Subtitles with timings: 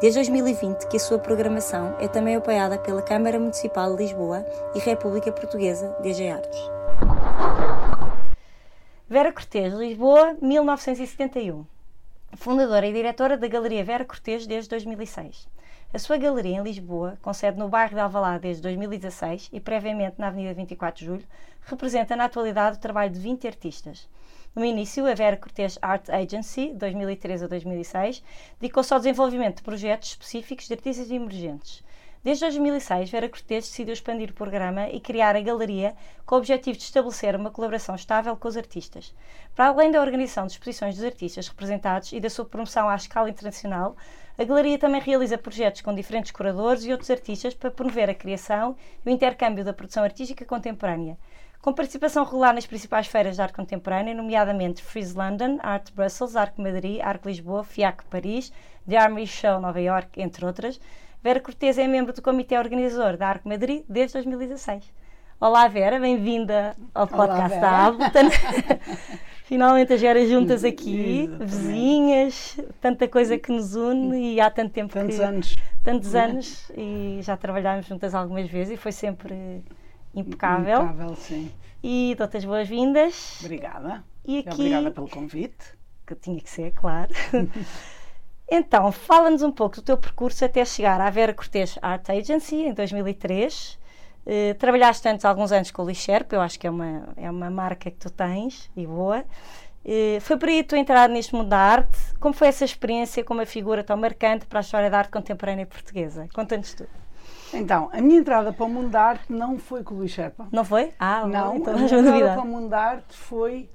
[0.00, 4.78] Desde 2020 que a sua programação é também apoiada pela Câmara Municipal de Lisboa e
[4.78, 6.60] República Portuguesa DG Artes.
[9.08, 11.64] Vera Cortês, Lisboa, 1971.
[12.36, 15.48] Fundadora e diretora da Galeria Vera Cortês desde 2006.
[15.92, 20.16] A sua galeria em Lisboa, com sede no bairro de Alvalade desde 2016 e previamente
[20.18, 21.24] na Avenida 24 de Julho,
[21.62, 24.06] representa na atualidade o trabalho de 20 artistas.
[24.58, 28.24] No início, a Vera Cortês Art Agency, 2003 a 2006,
[28.60, 31.84] dedicou-se ao desenvolvimento de projetos específicos de artistas emergentes.
[32.24, 35.94] Desde 2006, Vera Cortês decidiu expandir o programa e criar a galeria
[36.26, 39.14] com o objetivo de estabelecer uma colaboração estável com os artistas.
[39.54, 43.30] Para além da organização de exposições dos artistas representados e da sua promoção à escala
[43.30, 43.96] internacional,
[44.36, 48.74] a galeria também realiza projetos com diferentes curadores e outros artistas para promover a criação
[49.06, 51.16] e o intercâmbio da produção artística contemporânea
[51.60, 56.62] com participação regular nas principais feiras de arte contemporânea, nomeadamente Freeze London, Art Brussels, Arco
[56.62, 58.52] Madrid, Arco Lisboa, FIAC Paris,
[58.88, 60.80] The Armory Show Nova York, entre outras.
[61.22, 64.84] Vera Cortez é membro do comitê organizador da Arco Madrid desde 2016.
[65.40, 68.28] Olá Vera, bem-vinda ao podcast Olá, da Ableton.
[69.44, 71.50] Finalmente as Veras juntas aqui, Exatamente.
[71.50, 75.22] vizinhas, tanta coisa que nos une e há tanto tempo tantos que...
[75.22, 75.56] anos.
[75.82, 79.62] Tantos anos e já trabalhámos juntas algumas vezes e foi sempre
[80.14, 80.82] impecável.
[80.82, 81.50] Impecável, sim.
[81.82, 83.38] E dou-te as boas-vindas.
[83.40, 84.04] Obrigada.
[84.24, 85.78] E aqui, Obrigada pelo convite.
[86.06, 87.12] Que tinha que ser, claro.
[88.50, 92.72] então, fala-nos um pouco do teu percurso até chegar à Vera Cortês Art Agency, em
[92.72, 93.74] 2003.
[93.74, 93.78] Uh,
[94.26, 97.48] eh, trabalhaste antes alguns anos com o Sherp, eu acho que é uma, é uma
[97.48, 99.24] marca que tu tens e boa.
[99.84, 101.98] Uh, foi por aí tu entrar neste mundo da arte.
[102.20, 105.64] Como foi essa experiência com uma figura tão marcante para a história da arte contemporânea
[105.64, 106.28] portuguesa?
[106.34, 106.90] Conta-nos tudo.
[107.52, 110.48] Então, a minha entrada para o mundo da arte não foi com o Luís Sherpa.
[110.52, 110.92] Não foi?
[110.98, 111.56] Ah, não.
[111.56, 113.70] Então, a minha entrada para o mundo da arte foi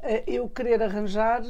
[0.00, 1.42] uh, eu querer arranjar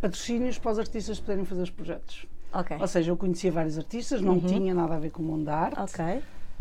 [0.00, 2.26] patrocínios para os artistas poderem fazer os projetos.
[2.52, 2.76] Ok.
[2.80, 4.46] Ou seja, eu conhecia vários artistas, não uhum.
[4.46, 5.80] tinha nada a ver com o mundo da arte.
[5.80, 6.04] Ok.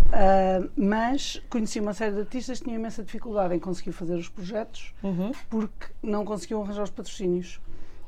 [0.07, 4.29] Uh, mas conheci uma série de artistas que tinham imensa dificuldade em conseguir fazer os
[4.29, 5.31] projetos uhum.
[5.49, 7.59] porque não conseguiam arranjar os patrocínios.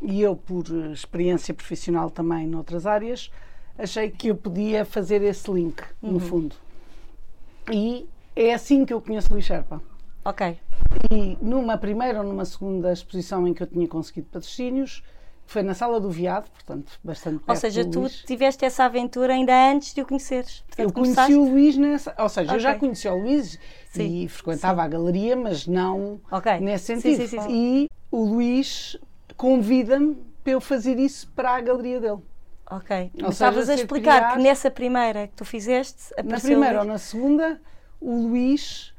[0.02, 3.30] E eu, por experiência profissional também noutras áreas,
[3.80, 6.12] achei que eu podia fazer esse link, uhum.
[6.12, 6.56] no fundo.
[7.72, 9.82] E é assim que eu conheço o Luís Sherpa.
[10.26, 10.60] Ok.
[11.10, 15.04] E numa primeira ou numa segunda exposição em que eu tinha conseguido patrocínios,
[15.46, 19.72] foi na Sala do Viado, portanto, bastante perto Ou seja, tu tiveste essa aventura ainda
[19.72, 20.64] antes de o conheceres.
[20.68, 21.36] Portanto, eu conheci começaste...
[21.36, 22.16] o Luís nessa.
[22.20, 22.56] Ou seja, okay.
[22.56, 23.58] eu já conhecia o Luís
[23.90, 24.24] sim.
[24.24, 24.86] e frequentava sim.
[24.86, 26.60] a galeria, mas não okay.
[26.60, 27.28] nesse sentido.
[27.28, 28.96] Sim, e o Luís
[29.36, 32.20] convida-me para eu fazer isso para a galeria dele.
[32.70, 33.12] Ok.
[33.24, 34.34] Ou Estavas a explicar criar...
[34.34, 36.14] que nessa primeira que tu fizeste.
[36.24, 37.60] Na primeira ou na segunda,
[38.00, 38.94] o Luís.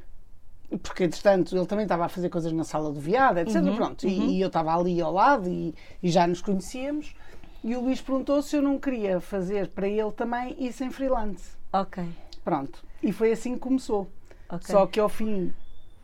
[0.82, 3.56] Porque, entretanto, ele também estava a fazer coisas na sala do Viado, etc.
[3.56, 4.06] Uhum, Pronto.
[4.06, 4.10] Uhum.
[4.10, 7.14] E, e, eu estava ali ao lado e, e, já nos conhecíamos.
[7.62, 11.56] E o Luís perguntou se eu não queria fazer para ele também isso em freelance.
[11.72, 12.04] Ok.
[12.44, 12.84] Pronto.
[13.02, 14.10] E foi assim que começou.
[14.48, 14.72] Okay.
[14.72, 15.52] Só que ao fim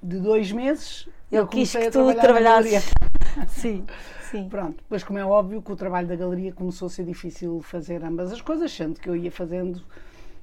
[0.03, 2.84] de dois meses eu, quis que a tu trabalhasses.
[3.48, 3.84] Sim.
[4.31, 4.48] Sim.
[4.48, 8.04] Pronto, depois como é óbvio que o trabalho da galeria começou a ser difícil fazer
[8.04, 9.82] ambas as coisas, sendo que eu ia fazendo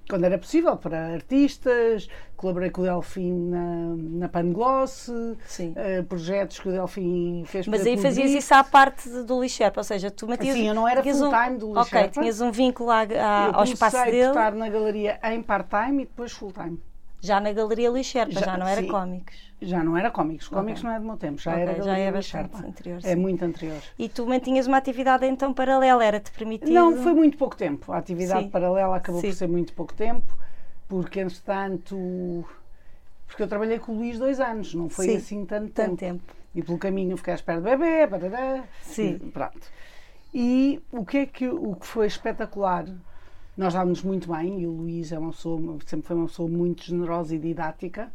[0.10, 6.68] quando era possível para artistas, colaborei com o Delfim na, na Pangloss, uh, projetos que
[6.68, 10.56] o Delfim fez Mas aí fazias isso à parte do Lixerpa, ou seja, tu mantias...
[10.56, 11.98] Sim, eu não era full-time um, do Lixerpa.
[11.98, 14.08] Ok, tinhas um vínculo à, à, ao espaço dele.
[14.08, 16.82] Eu comecei a estar na galeria em part-time e depois full-time.
[17.24, 19.54] Já na Galeria Luís Sherpa, já, já não era sim, cómicos.
[19.62, 20.50] Já não era cómicos.
[20.50, 20.90] Cómicos okay.
[20.90, 23.00] não é do meu tempo, já okay, era Galeria já é bastante anterior.
[23.02, 23.82] É muito anterior.
[23.98, 26.74] E tu mantinhas uma atividade então paralela, era-te permitido?
[26.74, 27.94] Não, foi muito pouco tempo.
[27.94, 28.50] A atividade sim.
[28.50, 30.38] paralela acabou por ser muito pouco tempo,
[30.90, 32.46] porque entretanto.
[33.26, 36.20] Porque eu trabalhei com o Luís dois anos, não foi assim tanto, tanto tempo.
[36.20, 36.34] tempo.
[36.54, 39.18] E pelo caminho fiquei à espera do bebê, barará, Sim.
[39.24, 39.72] E, pronto.
[40.34, 42.86] E o que é que, o que foi espetacular
[43.56, 46.84] nós dávamos muito bem e o Luís é uma pessoa, sempre foi uma pessoa muito
[46.84, 48.12] generosa e didática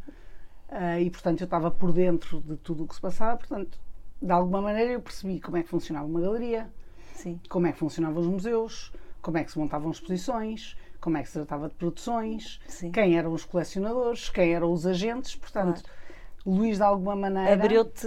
[0.69, 3.37] uh, e, portanto, eu estava por dentro de tudo o que se passava.
[3.37, 3.79] Portanto,
[4.20, 6.69] de alguma maneira eu percebi como é que funcionava uma galeria,
[7.14, 7.40] Sim.
[7.49, 8.93] como é que funcionavam os museus,
[9.23, 12.91] como é que se montavam exposições, como é que se tratava de produções, Sim.
[12.91, 15.37] quem eram os colecionadores, quem eram os agentes.
[15.37, 15.99] Portanto, claro.
[16.44, 17.52] Luís, de alguma maneira.
[17.52, 18.06] Abriu-te.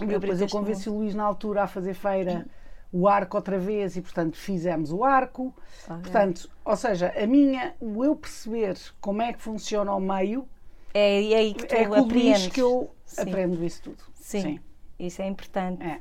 [0.00, 2.46] Abriu depois eu convenci o Luís na altura a fazer feira
[2.92, 5.54] o arco outra vez e, portanto, fizemos o arco.
[5.86, 10.48] Portanto, ou seja, a minha, o eu perceber como é que funciona o meio
[10.94, 12.46] É, é aí que tu é apreendes.
[12.48, 13.22] que eu Sim.
[13.22, 14.02] aprendo isso tudo.
[14.14, 14.60] Sim,
[14.98, 15.84] isso é importante.
[15.84, 16.00] É.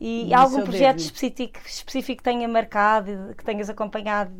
[0.00, 4.32] E há algum projeto específico, específico que tenha marcado, que tenhas acompanhado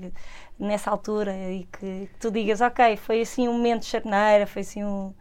[0.59, 4.63] nessa altura e que, que tu digas, ok, foi assim um momento de charneira, foi
[4.63, 5.13] assim um.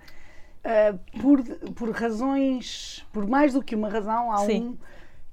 [0.64, 1.44] Uh, por,
[1.74, 4.62] por razões, por mais do que uma razão, há Sim.
[4.70, 4.78] um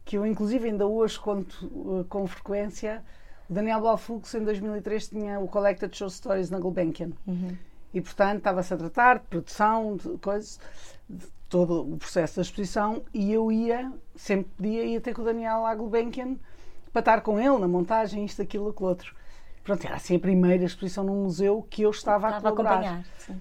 [0.06, 3.04] que eu inclusive ainda hoje conto uh, com frequência.
[3.50, 7.10] O Daniel Balfux em 2003 tinha o Collected Show Stories na Gulbenkian.
[7.92, 10.58] E portanto estava-se a tratar de produção, de coisas,
[11.10, 15.24] de todo o processo da exposição e eu ia, sempre podia, ia ter com o
[15.24, 16.36] Daniel à Gulbenkian
[16.92, 19.14] para estar com ele na montagem, isto, aquilo, aquilo outro.
[19.64, 22.74] Pronto, era assim a primeira exposição num museu que eu estava, Estava a a colaborar.
[22.78, 23.04] acompanhar.
[23.18, 23.40] Sim.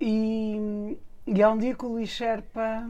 [0.00, 2.84] E, e há um dia que o Luís Sherpa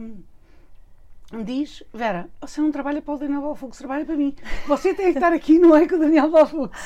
[1.43, 4.35] diz: Vera, você não trabalha para o Daniel Balfux, trabalha para mim.
[4.67, 6.77] Você tem que estar aqui, não é com o Daniel Balfux.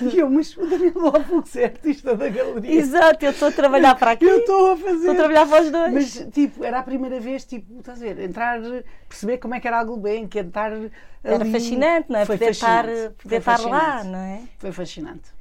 [0.02, 2.80] E eu, mas o Daniel Balfux é artista da galeria.
[2.80, 4.24] Exato, eu estou a trabalhar para aqui.
[4.24, 4.96] Eu estou a fazer.
[4.96, 5.92] Estou a trabalhar para os dois.
[5.92, 8.60] Mas, tipo, era a primeira vez, tipo, estás a ver, entrar,
[9.08, 10.90] perceber como é que era a Gulbenkian, estar ali.
[11.22, 12.24] Era fascinante, não é?
[12.24, 12.84] Foi Poder estar,
[13.22, 14.42] poder estar lá, não é?
[14.58, 15.36] Foi fascinante.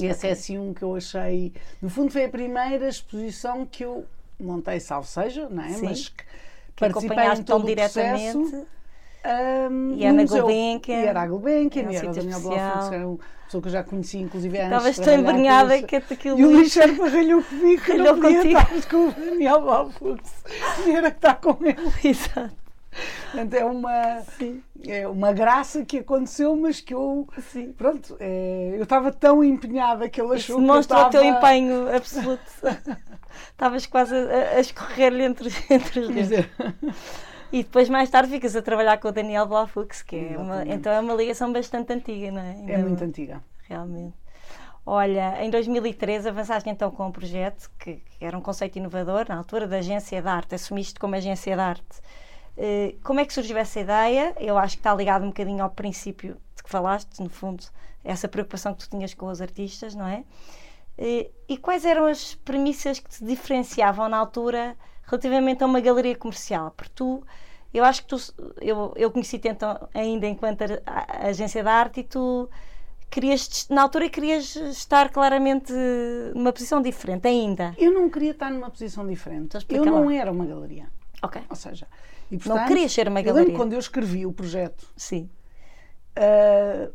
[0.00, 1.52] E esse é assim um que eu achei.
[1.82, 4.06] No fundo, foi a primeira exposição que eu
[4.38, 5.70] montei, salvo seja, não é?
[5.70, 5.86] Sim.
[5.86, 6.12] Mas
[6.78, 8.38] que, acompanhaste tão processo.
[8.42, 8.66] diretamente.
[9.24, 10.42] ahm, E era no na museu.
[10.42, 10.96] Gulbenkian.
[11.00, 12.40] E era a Gulbenkian, um e era sítio Daniel.
[12.40, 14.72] Balfux, que era uma pessoa que eu já conhecia, inclusive antes.
[14.72, 16.12] Estavas tão embrenhada que eles.
[16.12, 16.38] aquilo.
[16.38, 18.58] E o Luís Sherpa ralhou comigo que não podia contigo.
[18.60, 20.30] estar com o Daniel Balfux.
[20.86, 21.76] E era que está com ele.
[22.04, 22.67] Exato.
[22.90, 24.62] Portanto, é uma, Sim.
[24.86, 27.72] é uma graça que aconteceu, mas que eu, Sim.
[27.72, 31.22] pronto, é, eu estava tão empenhada que ele Isso achou que eu demonstra o teu
[31.22, 32.42] estava- empenho absoluto.
[33.52, 36.46] Estavas quase a, a escorrer-lhe entre, entre os dedos.
[37.52, 40.92] E depois, mais tarde, ficas a trabalhar com o Daniel Blafux, que é uma, então
[40.92, 42.50] é uma ligação bastante antiga, não é?
[42.66, 43.42] é Ainda- muito antiga.
[43.68, 44.14] Realmente.
[44.84, 49.36] Olha, em 2013 avançaste então com um projeto que, que era um conceito inovador, na
[49.36, 52.00] altura da agência de arte, assumiste como agência de arte.
[52.60, 54.34] Eh, Como é que surgiu essa ideia?
[54.40, 57.64] Eu acho que está ligado um bocadinho ao princípio de que falaste, no fundo,
[58.04, 60.24] essa preocupação que tu tinhas com os artistas, não é?
[60.98, 66.16] Eh, E quais eram as premissas que te diferenciavam na altura relativamente a uma galeria
[66.16, 66.72] comercial?
[66.76, 67.22] Porque tu,
[67.72, 68.16] eu acho que tu,
[68.60, 70.62] eu, eu conheci-te então ainda enquanto
[71.20, 72.50] agência de arte e tu
[73.08, 75.72] querias, na altura querias estar claramente
[76.34, 77.72] numa posição diferente ainda.
[77.78, 79.56] Eu não queria estar numa posição diferente.
[79.58, 80.14] Então Eu não lá.
[80.14, 80.88] era uma galeria.
[81.22, 81.40] Ok.
[81.48, 81.86] Ou seja,
[82.30, 83.54] e, Não portanto, querias ser uma Eu lembro galeria.
[83.54, 85.30] quando eu escrevi o projeto, Sim.
[86.16, 86.90] ah,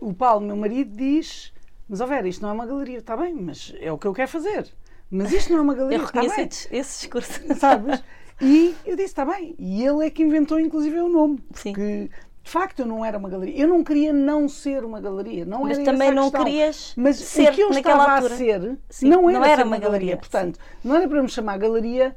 [0.00, 1.52] o Paulo, meu marido, diz:
[1.88, 2.98] Mas, ó Vera, isto não é uma galeria.
[2.98, 4.68] Está bem, mas é o que eu quero fazer.
[5.10, 5.98] Mas isto não é uma galeria.
[5.98, 6.46] Eu está bem.
[6.48, 7.40] esse, esse discurso.
[7.58, 8.02] sabes?
[8.40, 9.54] E eu disse, está bem.
[9.58, 11.38] E ele é que inventou, inclusive, o nome.
[11.54, 11.72] Sim.
[11.72, 12.10] Porque,
[12.42, 13.56] de facto, eu não era uma galeria.
[13.56, 15.44] Eu não queria não ser uma galeria.
[15.44, 16.44] Não Mas era também não questão.
[16.44, 18.34] querias Mas ser o que eu estava altura.
[18.34, 20.16] a ser Sim, não não era, era ser uma uma galeria.
[20.16, 22.16] galeria, Portanto, não era para me chamar galeria.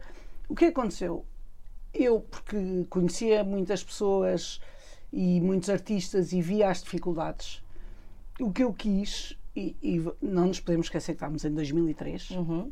[0.49, 1.25] O que aconteceu?
[1.97, 4.59] Eu, porque conhecia muitas pessoas
[5.13, 7.63] e muitos artistas e via as dificuldades,
[8.39, 12.69] o que eu quis, e, e não nos podemos esquecer que estávamos em 2003, Uhum.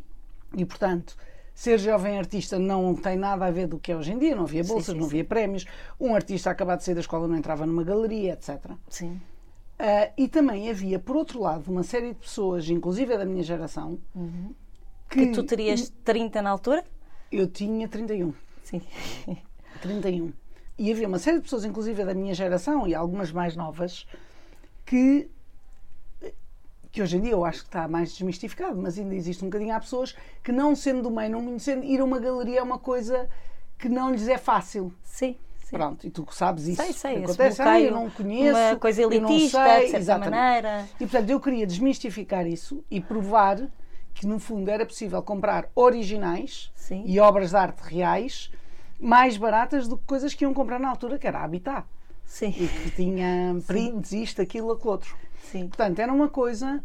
[0.58, 1.16] e, portanto,
[1.56, 4.36] ser jovem artista não tem nada a ver do que é hoje em dia.
[4.36, 5.08] Não havia bolsas, sim, não sim.
[5.12, 5.66] havia prémios.
[6.00, 8.72] Um artista acabado de sair da escola não entrava numa galeria, etc.
[8.90, 9.22] Sim.
[9.80, 13.98] Ah, e também havia, por outro lado, uma série de pessoas, inclusive da minha geração,
[14.12, 14.54] que, Uhum.
[15.10, 16.84] Que tu terias 30 na altura?
[17.32, 18.34] Eu tinha 31.
[18.64, 18.82] Sim.
[19.82, 20.34] 31.
[20.78, 24.08] E havia uma série de pessoas, inclusive da minha geração e algumas mais novas,
[24.86, 25.30] que
[26.94, 29.74] que hoje em dia eu acho que está mais desmistificado, mas ainda existe um bocadinho.
[29.74, 32.78] Há pessoas que, não sendo do meio, não conhecendo, ir a uma galeria é uma
[32.78, 33.28] coisa
[33.80, 34.94] que não lhes é fácil.
[35.04, 35.36] Sim.
[35.64, 35.76] sim.
[35.76, 36.84] Pronto, e tu sabes isso.
[36.84, 37.24] Sei, sei.
[37.24, 38.56] Acontece, ah, eu não conheço.
[38.56, 40.36] Uma coisa eu não elitista, sei", de certa exatamente.
[40.36, 40.88] maneira.
[41.00, 43.68] E portanto eu queria desmistificar isso e provar
[44.14, 47.04] que no fundo era possível comprar originais Sim.
[47.06, 48.52] e obras de arte reais
[49.00, 51.86] mais baratas do que coisas que iam comprar na altura, que era Habitat.
[52.26, 52.52] E Sim.
[52.52, 55.16] que tinha prints, isto, aquilo, aquilo outro.
[55.52, 55.68] Sim.
[55.68, 56.84] Portanto, era uma coisa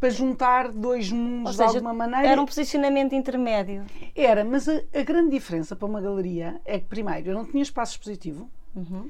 [0.00, 2.26] para juntar dois mundos Ou de seja, alguma maneira.
[2.28, 3.86] era um posicionamento intermédio.
[4.14, 7.62] Era, mas a, a grande diferença para uma galeria é que, primeiro, eu não tinha
[7.62, 9.08] espaço expositivo Uhum.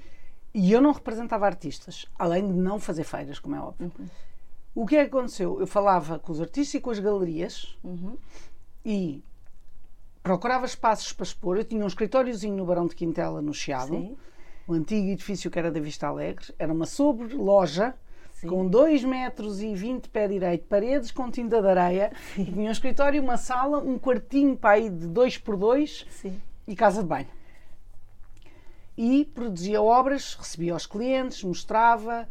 [0.55, 3.91] e eu não representava artistas, além de não fazer feiras, como é óbvio.
[3.99, 4.07] Uhum.
[4.81, 5.59] O que é que aconteceu?
[5.59, 8.17] Eu falava com os artistas e com as galerias Uhum.
[8.85, 9.25] e
[10.23, 11.57] procurava espaços para expor.
[11.57, 14.17] Eu tinha um escritóriozinho no Barão de Quintela, no Chiado, Sim.
[14.69, 16.55] o antigo edifício que era da Vista Alegre.
[16.57, 17.93] Era uma sobre-loja
[18.47, 22.13] com 2 metros e 20 de pé direito, paredes com tinta de areia.
[22.37, 26.41] E tinha um escritório, uma sala, um quartinho para aí de 2 por 2 Sim.
[26.69, 27.27] e casa de banho.
[28.97, 32.29] E produzia obras, recebia aos clientes, mostrava,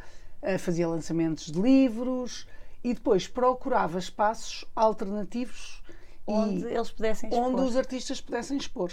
[0.58, 2.48] fazia lançamentos de livros
[2.84, 5.82] e depois procurava espaços alternativos
[6.28, 7.46] onde eles pudessem expor.
[7.46, 8.92] onde os artistas pudessem expor.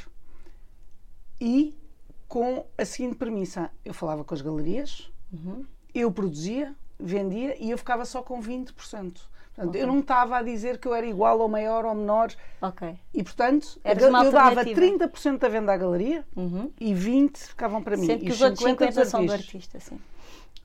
[1.40, 1.76] E
[2.28, 5.64] com a seguinte premissa: eu falava com as galerias, Uhum.
[5.94, 8.72] eu produzia, vendia e eu ficava só com 20%.
[9.54, 12.98] Portanto, eu não estava a dizer que eu era igual ou maior ou menor Ok.
[13.12, 14.80] e, portanto, eu dava alternativa.
[14.80, 16.72] 30% da venda à galeria Uhum.
[16.80, 18.04] e 20% ficavam para mim.
[18.06, 20.00] Sendo e que os outros 50 50 dos são do artista, sim.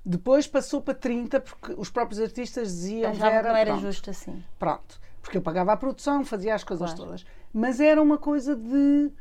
[0.05, 3.71] Depois passou para 30% porque os próprios artistas diziam que Achavam que era, não era
[3.71, 4.43] pronto, justo assim.
[4.57, 4.99] Pronto.
[5.21, 7.05] Porque eu pagava a produção, fazia as coisas Claro.
[7.05, 7.25] todas.
[7.53, 9.11] Mas era uma coisa de,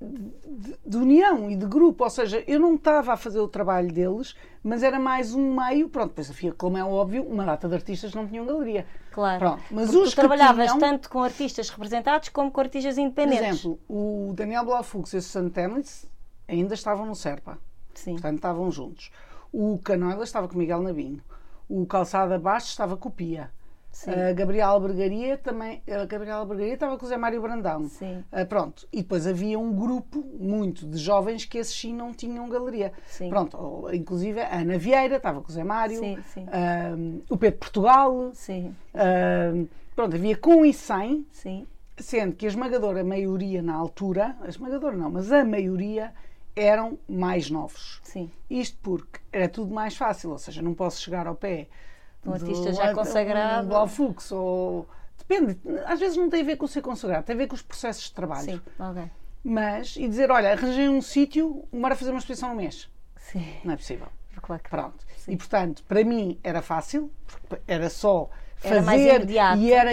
[0.00, 2.04] de, de união e de grupo.
[2.04, 5.88] Ou seja, eu não estava a fazer o trabalho deles, mas era mais um meio.
[5.88, 8.86] Pronto, depois havia, como é óbvio, uma data de artistas não tinham galeria.
[9.10, 9.38] Claro.
[9.40, 9.62] Pronto.
[9.70, 13.60] Mas Porque os tu trabalhavas tinham, tanto com artistas representados como com artistas Por independentes.
[13.60, 16.06] exemplo, o Daniel Blaufux e o Susan Temlitz
[16.48, 17.58] ainda estavam no Serpa.
[17.94, 18.12] Sim.
[18.12, 19.10] Portanto, estavam juntos.
[19.52, 21.20] O Canoila estava com Miguel Nabinho.
[21.68, 23.50] O Calçada Bastos estava com o Pia.
[23.90, 24.10] Sim.
[24.10, 25.82] A Gabriela Albergaria também.
[25.86, 27.88] A Gabriela Albergaria estava com o Zé Mário Brandão.
[27.88, 28.24] Sim.
[28.32, 28.88] Ah, pronto.
[28.90, 32.92] E depois havia um grupo muito de jovens que esses sim não tinham galeria.
[33.06, 33.28] Sim.
[33.28, 33.88] Pronto.
[33.92, 35.98] Inclusive a Ana Vieira estava com o Zé Mário.
[35.98, 36.46] Sim, sim.
[36.50, 36.96] Ah,
[37.28, 38.30] o Pedro Portugal.
[38.32, 38.74] Sim.
[38.94, 39.52] ah,
[39.94, 41.66] pronto, havia com e sem, Sim.
[41.98, 46.14] sendo que a esmagadora maioria na altura, a esmagadora não, mas a maioria
[46.54, 48.00] eram mais novos.
[48.02, 48.30] Sim.
[48.50, 51.68] Isto porque era tudo mais fácil, ou seja, não posso chegar ao pé
[52.24, 53.66] Um do- artista já consagrado.
[53.66, 54.86] um Balfux ou
[55.18, 57.62] depende, às vezes não tem a ver com ser consagrado, tem a ver com os
[57.62, 58.44] processos de trabalho.
[58.44, 58.60] Sim.
[58.78, 59.02] Ok.
[59.44, 62.88] Mas e dizer, olha, arranjei um sítio, bora fazer uma exposição no mês.
[63.16, 63.44] Sim.
[63.64, 64.06] Não é possível.
[64.40, 65.04] Claro que Pronto.
[65.16, 65.32] Sim.
[65.32, 69.90] E portanto, para mim era fácil, porque era só fazer Era e era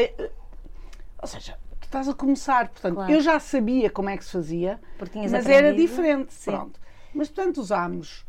[1.22, 1.58] ou seja,
[1.89, 3.12] estás a começar, portanto, Claro.
[3.12, 5.75] eu já sabia como é que se fazia, mas era aprendido.
[5.75, 6.51] diferente, Sim.
[6.51, 6.79] pronto.
[7.13, 8.25] Mas portanto usámos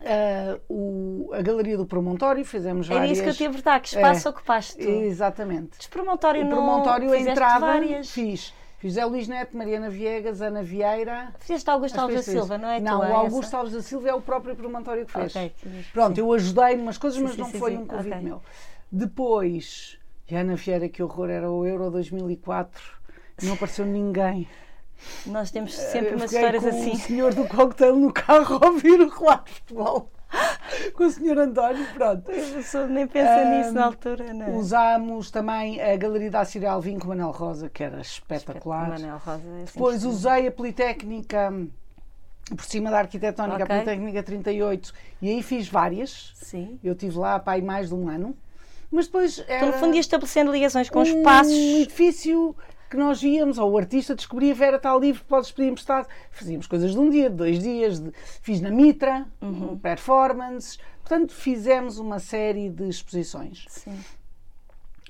[0.00, 3.80] ah, o- a galeria do promontório, fizemos Era várias isso que eu te ia perguntar.
[3.80, 4.30] Que espaço É.
[4.30, 4.88] ocupaste tu?
[4.88, 5.88] Exatamente.
[5.88, 8.10] Promontório O não promontório a fizeste entrada várias.
[8.10, 8.54] fiz.
[8.78, 11.34] Fiz Zé Luís Neto, Mariana Viegas, Ana Vieira.
[11.40, 12.32] Fizeste Augusto Alves da.
[12.32, 13.56] Silva, não é Não, o Augusto essa?
[13.58, 15.34] Alves da Silva é o próprio promontório que fez.
[15.34, 16.20] Ok, sim, Pronto, sim.
[16.20, 18.22] eu ajudei em umas coisas, mas sim, não sim, foi um convite ok.
[18.24, 18.40] meu.
[18.92, 19.97] Depois,
[20.30, 22.80] e a Ana Vieira, que horror, era o Euro 2004,
[23.42, 24.48] não apareceu ninguém.
[25.26, 26.92] Nós temos sempre Eu umas histórias assim.
[26.92, 30.10] o senhor do coquetel no carro a ouvir o relato de futebol.
[30.94, 32.22] com o senhor António, pronto.
[32.22, 34.50] Pessoa nem pensa Ahm, nisso na altura, não é?
[34.50, 38.88] Usámos também a Galeria da Círia Alvim com o Manel Rosa, que era espetacular.
[38.90, 41.70] Manuel Rosa, é Depois usei a Politécnica hum,
[42.54, 43.64] por cima da Arquitetónica, Ok.
[43.64, 44.92] a Politécnica 38,
[45.22, 46.32] e aí fiz várias.
[46.34, 46.78] Sim.
[46.84, 48.36] Eu estive lá pá, aí mais de um ano.
[48.90, 51.52] Mas depois era no fundo, ias estabelecendo ligações com um espaços.
[51.52, 52.56] edifício
[52.90, 56.08] que nós víamos, ou o artista descobria, Vera está livre, podes pedir emprestado.
[56.30, 59.78] Fazíamos coisas de um dia, de dois dias, de- fiz na Mitra, Uhum.
[59.78, 60.78] performances.
[61.02, 63.66] Portanto, fizemos uma série de exposições.
[63.68, 63.98] Sim.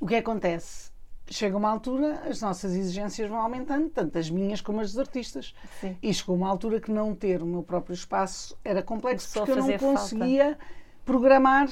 [0.01, 0.91] O que acontece?
[1.31, 5.55] Chega uma altura, as nossas exigências vão aumentando, tanto as minhas como as dos artistas.
[5.81, 5.97] Sim.
[6.03, 9.53] E chegou uma altura que não ter o meu próprio espaço era complexo, Começou porque
[9.53, 10.01] eu não fazer falta.
[10.01, 10.59] conseguia
[11.05, 11.69] programar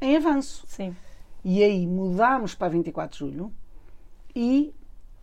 [0.00, 0.64] em avanço.
[0.68, 0.96] Sim.
[1.44, 3.52] E aí mudámos para 24 de julho
[4.34, 4.74] e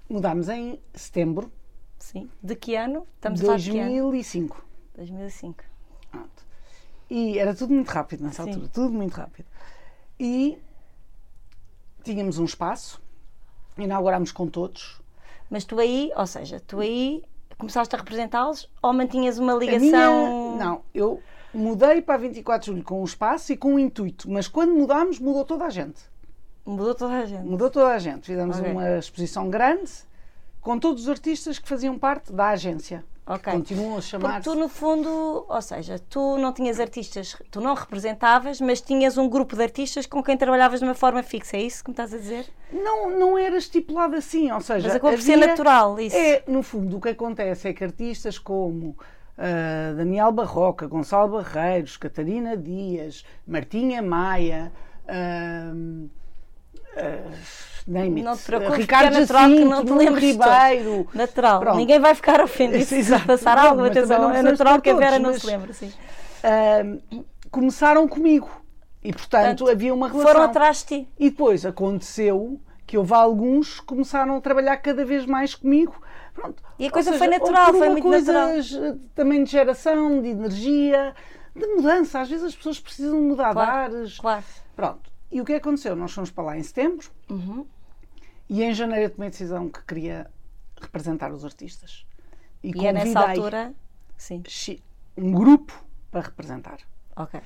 [0.09, 1.51] mudámos em setembro
[1.97, 2.29] Sim.
[2.43, 3.07] De que ano?
[3.15, 3.89] Estamos de a falar de que ano?
[3.89, 4.65] 2005.
[4.95, 5.63] 2005.
[6.11, 6.45] Pronto.
[7.09, 8.49] E era tudo muito rápido nessa Sim.
[8.51, 9.45] altura, tudo muito rápido.
[10.19, 10.57] E
[12.03, 13.01] tínhamos um espaço,
[13.77, 15.01] inaugurámos com todos.
[15.49, 17.23] Mas tu aí, ou seja, tu aí
[17.57, 19.79] começaste a representá-los ou mantinhas uma ligação?
[19.79, 21.23] minha- não, eu
[21.55, 25.19] mudei para 24 de julho com um espaço e com um intuito, mas quando mudámos,
[25.19, 26.01] mudou toda a gente.
[26.65, 27.43] Mudou toda a gente.
[27.45, 28.25] Mudou toda a gente.
[28.25, 28.71] Fizemos Ok.
[28.71, 29.91] uma exposição grande
[30.61, 33.03] com todos os artistas que faziam parte da agência.
[33.27, 33.51] Ok.
[33.53, 34.43] Continuam a Porque chamar-se.
[34.43, 39.27] tu, no fundo, ou seja, tu não tinhas artistas, tu não representavas, mas tinhas um
[39.27, 41.57] grupo de artistas com quem trabalhavas de uma forma fixa.
[41.57, 42.45] É isso que me estás a dizer?
[42.71, 46.15] Não, não era estipulado assim, ou seja, Mas acabou por ser natural, isso.
[46.15, 48.95] É, no fundo, o que acontece é que artistas como
[49.37, 54.71] ah, Daniel Barroca, Gonçalo Barreiros, Catarina Dias, Martinha Maia,
[55.07, 55.73] ah,
[57.87, 60.23] name it, Não te preocupes, Ricardo é natural que Jacinto, não te lembres.
[60.23, 61.07] Ribeiro.
[61.13, 61.59] Natural.
[61.59, 61.77] Pronto.
[61.77, 63.25] Ninguém vai ficar ofendido se Exato.
[63.25, 63.85] passar Não, algo.
[63.85, 65.73] Atenção, é natural que a Vera todos, não se lembre.
[65.73, 65.91] Sim.
[66.43, 68.49] ah, começaram comigo
[69.03, 70.31] e, portanto, Portanto, havia uma relação.
[70.31, 71.09] Foram atrás de ti.
[71.19, 75.95] E depois aconteceu que houve alguns que começaram a trabalhar cada vez mais comigo.
[76.35, 76.61] Pronto.
[76.77, 78.99] E a coisa seja, foi natural, foi muito coisa natural.
[79.15, 81.15] também de geração, de energia,
[81.55, 82.19] de mudança.
[82.19, 84.19] Às vezes as pessoas precisam mudar Claro, de ares.
[84.19, 84.43] Claro.
[84.75, 85.09] Pronto.
[85.31, 85.95] E o que aconteceu?
[85.95, 87.65] Nós fomos para lá em setembro Uhum.
[88.49, 90.29] e em janeiro eu tomei a decisão que queria
[90.79, 92.05] representar os artistas.
[92.61, 93.73] E, E é nessa altura.
[94.17, 94.43] Sim,
[95.17, 95.73] um grupo
[96.11, 96.77] para representar.
[97.15, 97.39] ok.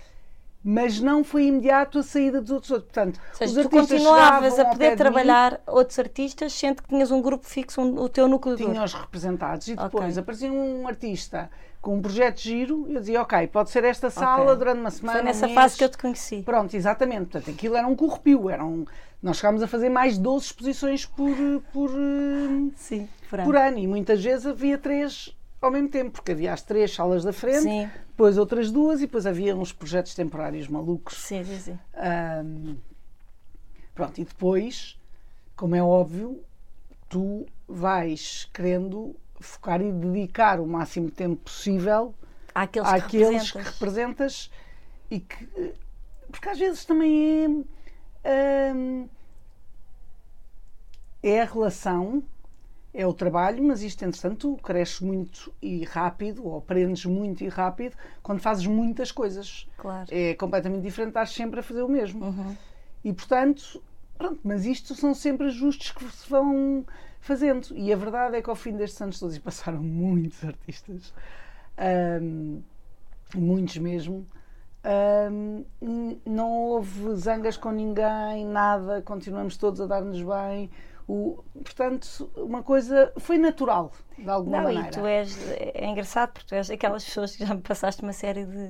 [0.64, 2.70] Mas não foi imediato a saída dos outros.
[2.72, 6.90] Portanto, Ou seja, os tu continuavas a poder de mim, trabalhar outros artistas, sendo que
[6.90, 8.72] tinhas um grupo fixo, um- o teu núcleo duro.
[8.72, 10.20] tinha os representados e depois Ok.
[10.22, 11.50] aparecia um artista
[11.82, 14.56] com um projeto giro e eu dizia, ok, pode ser esta sala Ok.
[14.58, 15.20] durante uma semana.
[15.20, 16.42] Foi nessa um fase que eu te conheci.
[16.44, 17.28] Pronto, exatamente.
[17.32, 18.50] Portanto, aquilo era um corrupio.
[18.50, 18.86] Era um...
[19.24, 21.36] Nós chegámos a fazer mais de 12 exposições por,
[21.74, 21.90] por,
[22.76, 26.94] Sim, por ano e muitas vezes havia três ao mesmo tempo, porque havia as três
[26.94, 31.16] salas da frente, Sim, depois outras duas e depois havia uns projetos temporários malucos.
[31.18, 31.80] sim, sim, sim.
[31.96, 32.78] Ahm,
[33.94, 34.98] pronto, e depois,
[35.56, 36.42] como é óbvio,
[37.10, 42.14] tu vais querendo focar e dedicar o máximo de tempo possível
[42.54, 43.74] Há aqueles que àqueles que representas.
[43.74, 44.52] representas
[45.12, 45.74] e que.
[46.32, 47.66] Porque às vezes também
[48.24, 48.74] é.
[48.74, 49.08] hum,
[51.22, 52.24] é a relação,
[53.00, 57.48] é o trabalho, mas isto, entretanto, tu cresces muito e rápido, ou aprendes muito e
[57.48, 59.70] rápido, quando fazes muitas coisas.
[59.78, 60.10] Claro.
[60.12, 62.26] É completamente diferente, estás sempre a fazer o mesmo.
[62.26, 62.58] Uhum.
[63.02, 63.82] E portanto,
[64.18, 66.86] pronto, mas isto são sempre ajustes que se vão
[67.22, 67.70] fazendo.
[67.74, 71.14] E a verdade é que ao fim destes anos todos, e passaram muitos artistas,
[72.22, 72.62] hum,
[73.34, 74.26] muitos mesmo,
[75.32, 75.64] hum,
[76.26, 80.70] não houve zangas com ninguém, nada, continuamos todos a dar-nos bem.
[81.12, 84.90] O, portanto, uma coisa foi natural, de alguma Não, maneira.
[84.90, 85.36] e tu és,
[85.74, 88.68] é engraçado porque tu és aquelas pessoas que já me passaste uma série de,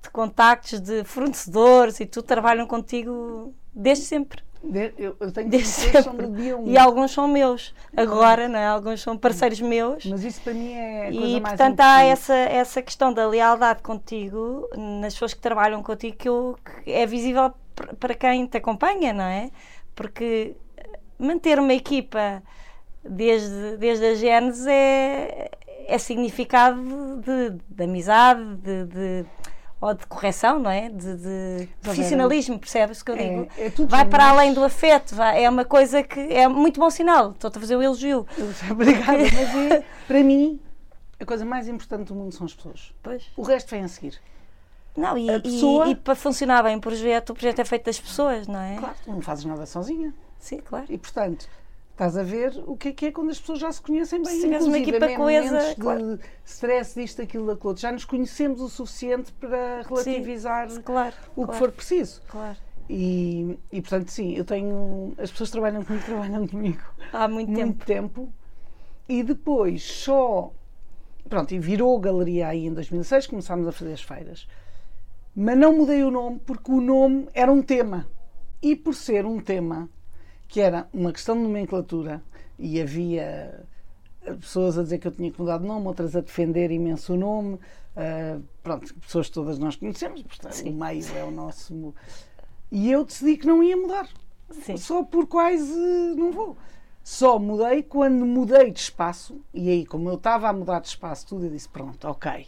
[0.00, 4.44] de contactos de fornecedores e tu trabalham contigo desde sempre.
[4.62, 6.28] De- eu, eu tenho Desde que são sempre.
[6.28, 6.68] do dia um.
[6.68, 7.74] E alguns são meus.
[7.96, 8.66] Agora, não é?
[8.68, 10.06] Alguns são parceiros meus.
[10.06, 13.26] Mas isso para mim é a coisa E mais portanto há essa, essa questão da
[13.26, 14.68] lealdade contigo,
[15.00, 17.52] nas pessoas que trabalham contigo, que, eu- que é visível
[17.98, 19.50] para quem te acompanha, não é?
[19.96, 20.54] Porque
[21.22, 22.42] manter uma equipa
[23.04, 25.50] desde, desde a Gênesis é,
[25.86, 26.80] é significado
[27.24, 29.26] de, de amizade, de, de-
[29.80, 30.88] ou de correção, não é?
[30.88, 33.48] De, de profissionalismo, percebes o que eu É, digo?
[33.58, 36.88] é tudo vai para além do afeto, vai- é uma coisa que é muito bom
[36.88, 37.32] sinal.
[37.32, 38.24] Estou-te a fazer o elogio.
[38.70, 40.60] Obrigada, mas é, para mim,
[41.18, 42.94] a coisa mais importante do mundo são as pessoas.
[43.02, 43.24] Pois.
[43.36, 44.20] O resto vem a seguir.
[44.96, 47.86] Não, e, A e- pessoa- e para funcionar bem o projeto, o projeto é feito
[47.86, 48.76] das pessoas, não é?
[48.76, 50.14] Claro, tu não fazes nada sozinha.
[50.42, 50.86] Sim, claro.
[50.88, 51.48] E, portanto,
[51.92, 54.34] estás a ver o que é que é quando as pessoas já se conhecem bem.
[54.34, 56.16] Se tiveres uma equipa coesa, claro.
[56.16, 57.76] de stress, disto, aquilo, daquilo.
[57.76, 61.14] Já nos conhecemos o suficiente para relativizar Claro.
[61.30, 62.20] o claro, que for preciso.
[62.26, 62.58] Claro.
[62.90, 65.14] E, e, portanto, sim, eu tenho.
[65.16, 67.84] As pessoas trabalham comigo, trabalham comigo Há muito, muito tempo.
[67.84, 68.32] tempo.
[69.08, 70.52] E depois só.
[71.28, 74.48] Pronto, e virou galeria aí em 2006, começámos a fazer as feiras.
[75.36, 78.08] Mas não mudei o nome porque o nome era um tema.
[78.60, 79.88] E por ser um tema
[80.52, 82.22] que era uma questão de nomenclatura
[82.58, 83.64] e havia
[84.38, 87.16] pessoas a dizer que eu tinha que mudar de nome, outras a defender imenso o
[87.16, 87.58] nome.
[87.96, 91.94] ah, pronto, pessoas que todas nós conhecemos, portanto, o meio é o nosso.
[92.70, 94.06] E eu decidi que não ia mudar
[94.50, 94.76] Sim.
[94.76, 95.74] só por quase
[96.18, 96.54] não vou.
[97.02, 101.28] Só mudei quando mudei de espaço e aí, como eu estava a mudar de espaço,
[101.28, 102.46] tudo, eu disse: pronto, ok.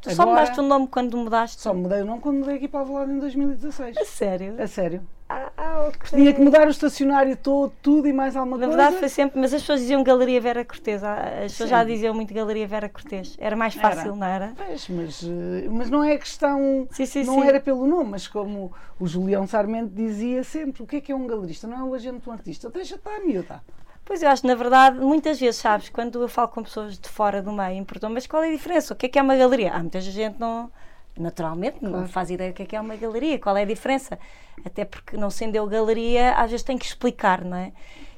[0.00, 1.60] Tu só Agora- mudaste o nome quando mudaste?
[1.60, 3.96] Só mudei o nome quando mudei aqui para Alvalade em 2016.
[3.96, 4.54] A sério?
[4.62, 5.02] A sério.
[5.28, 6.18] Ah, ah, ok.
[6.18, 8.76] Tinha que mudar o estacionário todo, tudo e mais alguma Na coisa.
[8.80, 11.74] verdade foi sempre, mas as pessoas diziam Galeria Vera Cortês, ah, as pessoas Sim.
[11.76, 13.36] já diziam muito Galeria Vera Cortês.
[13.38, 14.14] Era mais fácil, Era.
[14.16, 14.52] não era?
[14.56, 16.86] Pois, mas, eh, mas não é questão.
[16.92, 17.46] Sim, sim, não sim.
[17.48, 21.14] era pelo nome, mas como o Julião Sarmento dizia sempre: o que é que é
[21.16, 21.66] um galerista?
[21.66, 22.70] Não é o agente de um artista.
[22.70, 23.60] Deixa estar, miúda.
[24.08, 27.42] Pois eu acho, na verdade, muitas vezes, sabes, quando eu falo com pessoas de fora
[27.42, 28.94] do meio, importam, mas qual é a diferença?
[28.94, 29.70] O que é que é uma galeria?
[29.74, 30.70] Há muita gente não,
[31.14, 32.08] naturalmente, não Claro.
[32.08, 34.18] faz ideia do que é que é uma galeria, qual é a diferença?
[34.64, 37.70] Até porque não sendo eu galeria, às vezes tem que explicar, não é?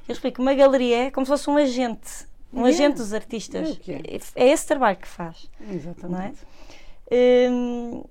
[0.07, 2.69] Eu explico, uma galeria é como se fosse um agente, um É.
[2.69, 3.77] agente dos artistas.
[3.85, 4.19] É é.
[4.45, 5.49] É esse trabalho que faz.
[5.69, 6.37] Exatamente.
[7.11, 8.03] Hum,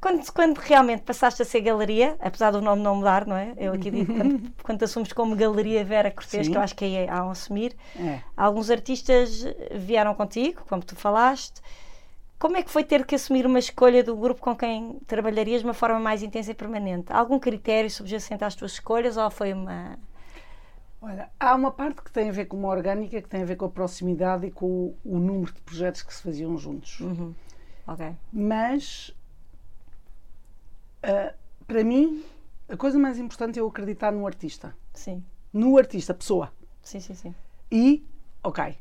[0.00, 3.52] quando, quando realmente passaste a ser galeria, apesar do nome não mudar, não é?
[3.56, 6.52] Eu aqui digo, quando, quando assumes como Galeria Vera Cortês, Sim.
[6.52, 8.20] que eu acho que aí é a assumir, É.
[8.36, 11.60] alguns artistas vieram contigo, como tu falaste.
[12.38, 15.66] Como é que foi ter que assumir uma escolha do grupo com quem trabalharias de
[15.66, 17.10] uma forma mais intensa e permanente?
[17.10, 19.98] Algum critério subjacente às tuas escolhas ou foi uma.
[21.00, 23.56] Olha, há uma parte que tem a ver com uma orgânica, que tem a ver
[23.56, 27.00] com a proximidade e com o, o número de projetos que se faziam juntos.
[27.00, 27.34] Uhum.
[27.86, 28.12] Ok.
[28.32, 29.14] Mas,
[31.02, 31.34] ah,
[31.66, 32.24] para mim,
[32.68, 34.74] a coisa mais importante é eu acreditar no artista.
[34.94, 35.24] Sim.
[35.52, 36.52] No artista, pessoa.
[36.82, 37.34] Sim, sim, sim.
[37.70, 38.06] E,
[38.42, 38.76] ok,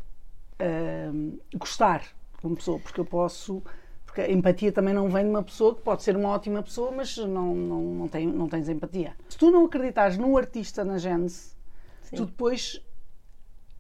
[0.60, 1.12] ah,
[1.56, 2.04] gostar
[2.41, 3.63] como pessoa, porque eu posso.
[4.06, 6.89] Porque a empatia também não vem de uma pessoa que pode ser uma ótima pessoa,
[6.89, 9.13] mas não, não, não, tem, não tens empatia.
[9.28, 11.54] Se tu não acreditares no artista na gênese,
[12.01, 12.15] Sim.
[12.15, 12.82] tu depois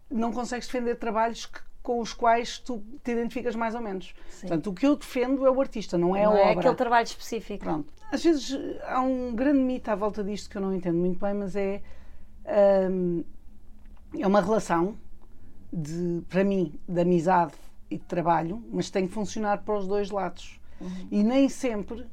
[0.09, 4.15] não consegues defender trabalhos que, com os quais tu te identificas mais ou menos.
[4.27, 4.47] Sim.
[4.47, 6.59] Portanto, o que eu defendo é o artista, não é não a é obra.
[6.59, 7.63] aquele trabalho específico.
[7.63, 7.93] Pronto.
[8.11, 11.35] Às vezes há um grande mito à volta disto que eu não entendo muito bem,
[11.35, 11.83] mas é,
[12.89, 13.23] hum,
[14.17, 14.97] é uma relação
[15.71, 17.53] de, para mim, de amizade
[17.89, 20.59] e de trabalho, mas tem que funcionar para os dois lados.
[21.11, 22.05] E nem sempre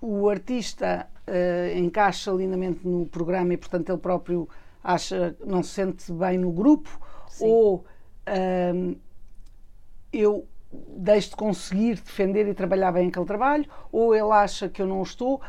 [0.00, 4.48] o artista eh, encaixa lindamente no programa e, portanto, ele próprio
[4.82, 7.46] acha não se sente bem no grupo Sim.
[7.48, 7.84] ou
[8.74, 8.96] hum,
[10.12, 10.46] eu
[10.96, 15.02] deixo de conseguir defender e trabalhar bem aquele trabalho, ou ele acha que eu não
[15.02, 15.40] estou,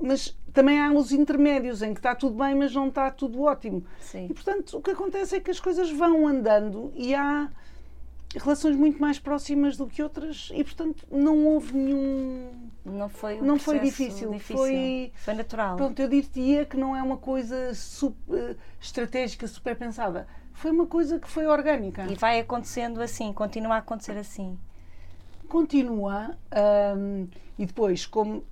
[0.00, 3.84] mas também há os intermédios em que está tudo bem, mas não está tudo ótimo.
[4.00, 4.26] Sim.
[4.30, 7.50] E portanto, o que acontece é que as coisas vão andando e há
[8.34, 12.50] relações muito mais próximas do que outras e portanto não houve nenhum
[12.82, 15.76] Não foi, um Não foi processo difícil, foi- Foi natural.
[15.76, 20.26] Pronto, eu diria que não é uma coisa sup- eh, estratégica, super pensada.
[20.54, 22.04] Foi uma coisa que foi orgânica.
[22.10, 24.58] E vai acontecendo assim, continua a acontecer assim.
[25.48, 26.36] Continua.
[26.96, 28.44] hum, e depois, como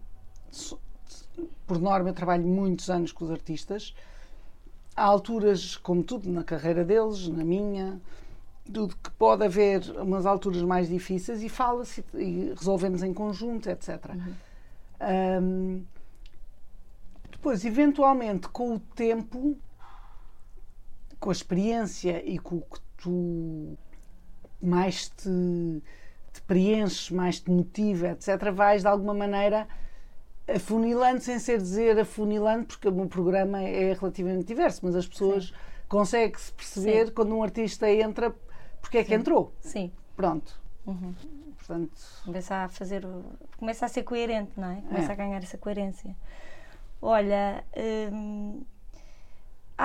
[1.66, 3.94] por norma eu trabalho muitos anos com os artistas,
[4.96, 8.00] há alturas, como tudo na carreira deles, na minha,
[8.72, 14.10] tudo que pode haver umas alturas mais difíceis e fala-se e resolvemos em conjunto, etc.
[15.42, 15.84] Hum,
[17.30, 19.56] depois, eventualmente, com o tempo,
[21.20, 23.76] com a experiência e com o que tu
[24.60, 25.82] mais te,
[26.32, 29.68] te preenches, mais te motiva, etc., vais de alguma maneira
[30.52, 35.52] afunilando, sem ser dizer afunilando, porque o meu programa é relativamente diverso, mas as pessoas
[35.88, 37.12] conseguem-se perceber Sim.
[37.12, 38.34] quando um artista entra
[38.80, 39.14] porque é que Sim.
[39.16, 39.54] entrou.
[39.60, 39.92] Sim.
[40.16, 40.60] Pronto.
[40.86, 41.14] Uhum.
[41.56, 41.92] Portanto,
[42.24, 43.06] Começa a fazer.
[43.58, 44.80] Começa a ser coerente, não é?
[44.80, 45.12] Começa É.
[45.12, 46.16] a ganhar essa coerência.
[47.00, 47.62] Olha.
[48.12, 48.62] hum,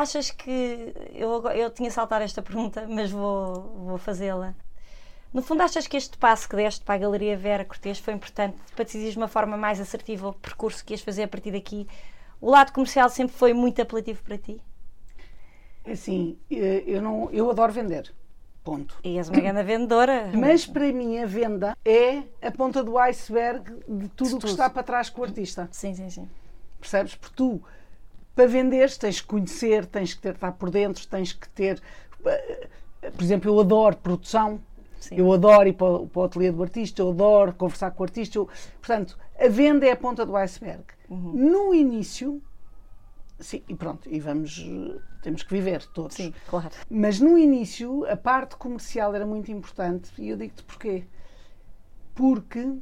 [0.01, 0.93] achas que.
[1.13, 4.53] Eu, eu tinha saltado esta pergunta, mas vou, vou fazê-la.
[5.33, 8.57] No fundo, achas que este passo que deste para a Galeria Vera Cortês foi importante
[8.73, 11.87] para decidir de uma forma mais assertiva o percurso que ias fazer a partir daqui?
[12.39, 14.61] O lado comercial sempre foi muito apelativo para ti?
[15.87, 18.11] assim, eh, eu, não, eu adoro vender.
[18.63, 18.97] Ponto.
[19.03, 20.31] E és uma grande vendedora.
[20.33, 24.69] Mas para mim a venda é a ponta do iceberg de tudo o que está
[24.69, 25.69] para trás com o artista.
[25.71, 26.29] Sim, sim, sim.
[26.79, 27.13] Percebes?
[27.13, 27.61] Porque tu,
[28.35, 31.81] para venderes, tens que conhecer, tens que ter, estar por dentro, tens que ter.
[32.25, 32.67] eh,
[33.11, 34.59] Por exemplo, eu adoro produção,
[34.99, 35.15] Sim.
[35.17, 38.05] eu adoro ir para, o- para o ateliê do artista, eu adoro conversar com o
[38.05, 38.37] artista.
[38.39, 38.49] eu-
[38.81, 40.83] portanto, a venda é a ponta do iceberg.
[41.07, 41.33] Uhum.
[41.33, 42.41] No início,
[43.39, 44.65] sim, e pronto, e vamos.
[45.21, 46.15] Temos que viver todos.
[46.17, 46.69] Sim, claro.
[46.89, 51.03] Mas no início a parte comercial era muito importante e eu digo-te porquê.
[52.15, 52.73] Porque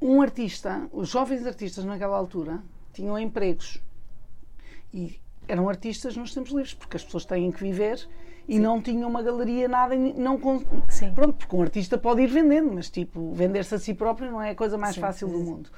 [0.00, 3.82] um artista, os jovens artistas naquela altura tinham empregos
[4.94, 8.06] e eram artistas nos tempos livres, porque as pessoas têm que viver
[8.46, 10.38] e não tinham uma galeria, nada, não
[10.88, 11.12] Sim.
[11.12, 14.50] Pronto, porque um artista pode ir vendendo, mas tipo, vender-se a si próprio não é
[14.50, 15.44] a coisa mais Sim, fácil do sim.
[15.44, 15.70] mundo.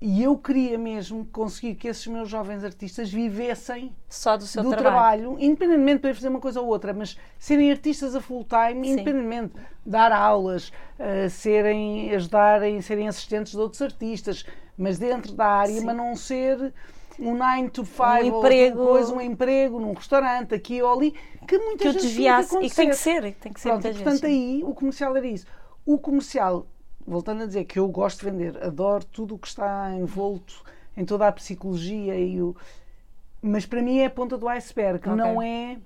[0.00, 4.68] E eu queria mesmo conseguir que esses meus jovens artistas vivessem Só do seu do
[4.70, 5.22] trabalho.
[5.22, 5.36] trabalho.
[5.40, 8.92] independentemente de fazer uma coisa ou outra, mas serem artistas a full time, Sim.
[8.94, 14.44] independentemente, dar aulas, eh, serem, ajudarem, serem assistentes de outros artistas,
[14.76, 15.86] mas dentro da área, Sim.
[15.86, 16.72] mas não ser
[17.18, 18.76] um 9 to 5 Um ou emprego.
[18.86, 21.12] coisa, um emprego num restaurante aqui ou ali,
[21.46, 22.56] que muitas Que eu vezes desviasse.
[22.58, 23.34] E que tem que ser.
[23.34, 24.36] Tem que ser Pronto, muitas portanto vezes.
[24.36, 25.46] aí o comercial era isso.
[25.86, 26.66] O comercial,
[27.06, 30.64] voltando a dizer que eu gosto de vender, adoro tudo o que está envolto
[30.96, 32.54] em toda a psicologia e o.
[33.42, 35.12] Mas para mim é a ponta do iceberg, Ok.
[35.14, 35.76] não é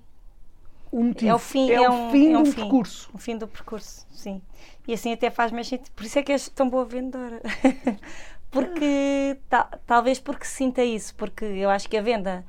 [0.92, 1.30] o motivo.
[1.30, 2.60] É o fim, é é o um- fim é um do fim.
[2.60, 3.10] percurso.
[3.12, 4.40] O fim do percurso, sim.
[4.86, 5.90] E assim até faz mais sentido.
[5.96, 7.42] Por isso é que és tão boa vendedora.
[8.50, 12.44] porque, ta- talvez porque sinta isso, porque eu acho que a venda,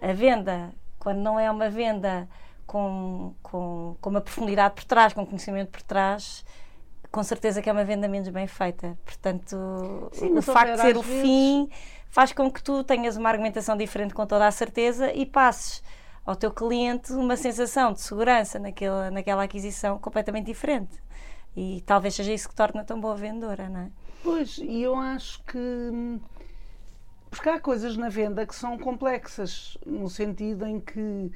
[0.00, 2.28] a venda, quando não é uma venda
[2.66, 6.44] com, com, com uma profundidade por trás, com conhecimento por trás,
[7.10, 8.96] com certeza que é uma venda menos bem feita.
[9.04, 11.68] Portanto, Sim, o facto de ser o vezes- fim
[12.10, 15.82] faz com que tu tenhas uma argumentação diferente com toda a certeza e passes
[16.24, 20.98] ao teu cliente uma sensação de segurança naquela, naquela aquisição completamente diferente.
[21.56, 23.90] E talvez seja isso que torna tão boa vendedora, não é?
[24.22, 25.58] Pois, e eu acho que.
[25.58, 26.20] hum,
[27.30, 31.30] Porque há coisas na venda que são complexas, no sentido em que.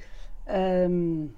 [0.91, 1.31] hum,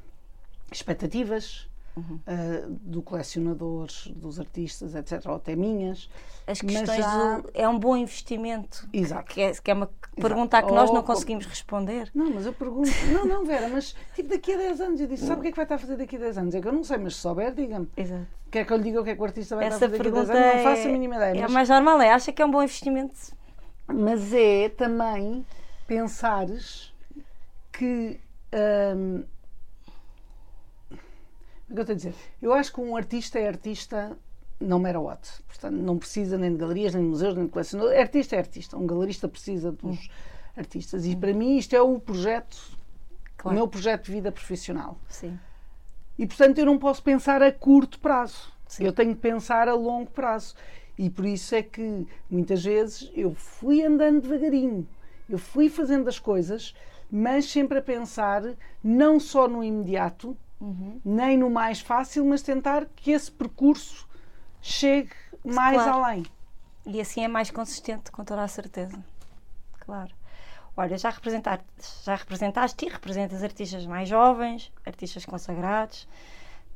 [0.72, 2.20] expectativas Uhum.
[2.26, 6.10] ah, do colecionador, dos artistas, etc., ou até minhas.
[6.46, 7.50] As questões há- do.
[7.54, 8.86] É um bom investimento.
[8.92, 9.32] Exato.
[9.32, 12.10] Que é, que é uma pergunta a que nós Ou não conseguimos responder.
[12.14, 12.90] Não, mas eu pergunto.
[13.12, 15.00] Não, não, Vera, mas tipo daqui a 10 anos.
[15.00, 16.54] Eu disse: sabe o que é que vai estar a fazer daqui a 10 anos?
[16.54, 17.88] É que eu não sei, mas se souber, diga-me.
[17.96, 18.26] Exato.
[18.50, 19.90] Quer que eu lhe diga o que é que o artista vai Essa estar a
[19.90, 20.64] fazer daqui a 10 pergunta anos?
[20.64, 21.38] Não faço é, a mínima ideia.
[21.38, 22.10] é mas- mais normal, é.
[22.12, 23.14] Acha que é um bom investimento?
[23.88, 25.44] Mas é também
[25.86, 26.92] pensares
[27.72, 28.20] que
[28.96, 29.24] hum,
[31.68, 32.14] O que eu estou a dizer?
[32.40, 34.16] Eu acho que um artista é artista
[34.60, 35.28] no matter what.
[35.46, 37.98] Portanto, não precisa nem de galerias, nem de museus, nem de colecionadores.
[37.98, 38.76] Artista é artista.
[38.76, 40.08] Um galerista precisa dos hum.
[40.56, 41.04] artistas.
[41.04, 42.56] E para mim isto é o projeto,
[43.36, 43.56] claro.
[43.56, 44.98] o meu projeto de vida profissional.
[45.08, 45.38] Sim.
[46.18, 48.52] E portanto eu não posso pensar a curto prazo.
[48.66, 48.84] Sim.
[48.84, 50.54] Eu tenho que pensar a longo prazo.
[50.98, 54.88] E por isso é que muitas vezes eu fui andando devagarinho.
[55.28, 56.74] Eu fui fazendo as coisas,
[57.10, 58.42] mas sempre a pensar
[58.82, 61.00] não só no imediato, uhum.
[61.04, 64.08] nem no mais fácil, mas tentar que esse percurso
[64.60, 65.12] chegue
[65.44, 66.04] mais claro.
[66.04, 66.26] além.
[66.86, 69.02] E assim é mais consistente, com toda a certeza.
[69.80, 70.14] Claro.
[70.76, 71.64] Olha, já representaste,
[72.04, 76.06] já representaste e representas artistas mais jovens, artistas consagrados.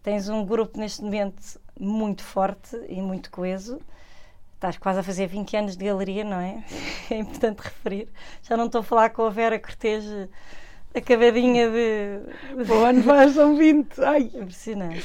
[0.03, 3.81] Tens um grupo neste momento muito forte e muito coeso.
[4.55, 6.65] Estás quase a fazer 20 anos de galeria, não é?
[7.11, 8.09] É importante referir.
[8.43, 10.05] Já não estou a falar com a Vera Cortês
[10.95, 12.73] acabadinha de.
[12.73, 14.03] O ano vai, são 20.
[14.03, 14.31] Ai.
[14.35, 15.05] Impressionante.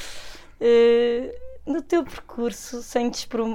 [0.59, 3.11] Uh, no teu percurso, sem,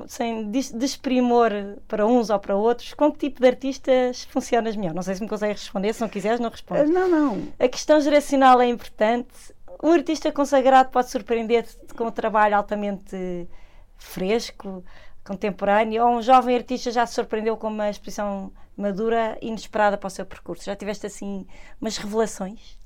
[0.09, 1.53] sem desprimor
[1.87, 4.95] para uns ou para outros, com que tipo de artistas funcionas melhor?
[4.95, 6.91] Não sei se me consegues responder, se não quiseres, não respondes.
[6.91, 7.49] Não, não.
[7.59, 9.55] A questão geracional é importante.
[9.83, 13.49] Um artista consagrado pode surpreender-te com um trabalho altamente
[13.97, 14.85] fresco,
[15.25, 20.07] contemporâneo, ou um jovem artista já te surpreendeu com uma exposição madura e inesperada para
[20.07, 20.65] o seu percurso?
[20.65, 21.47] Já tiveste assim
[21.81, 22.79] umas revelações?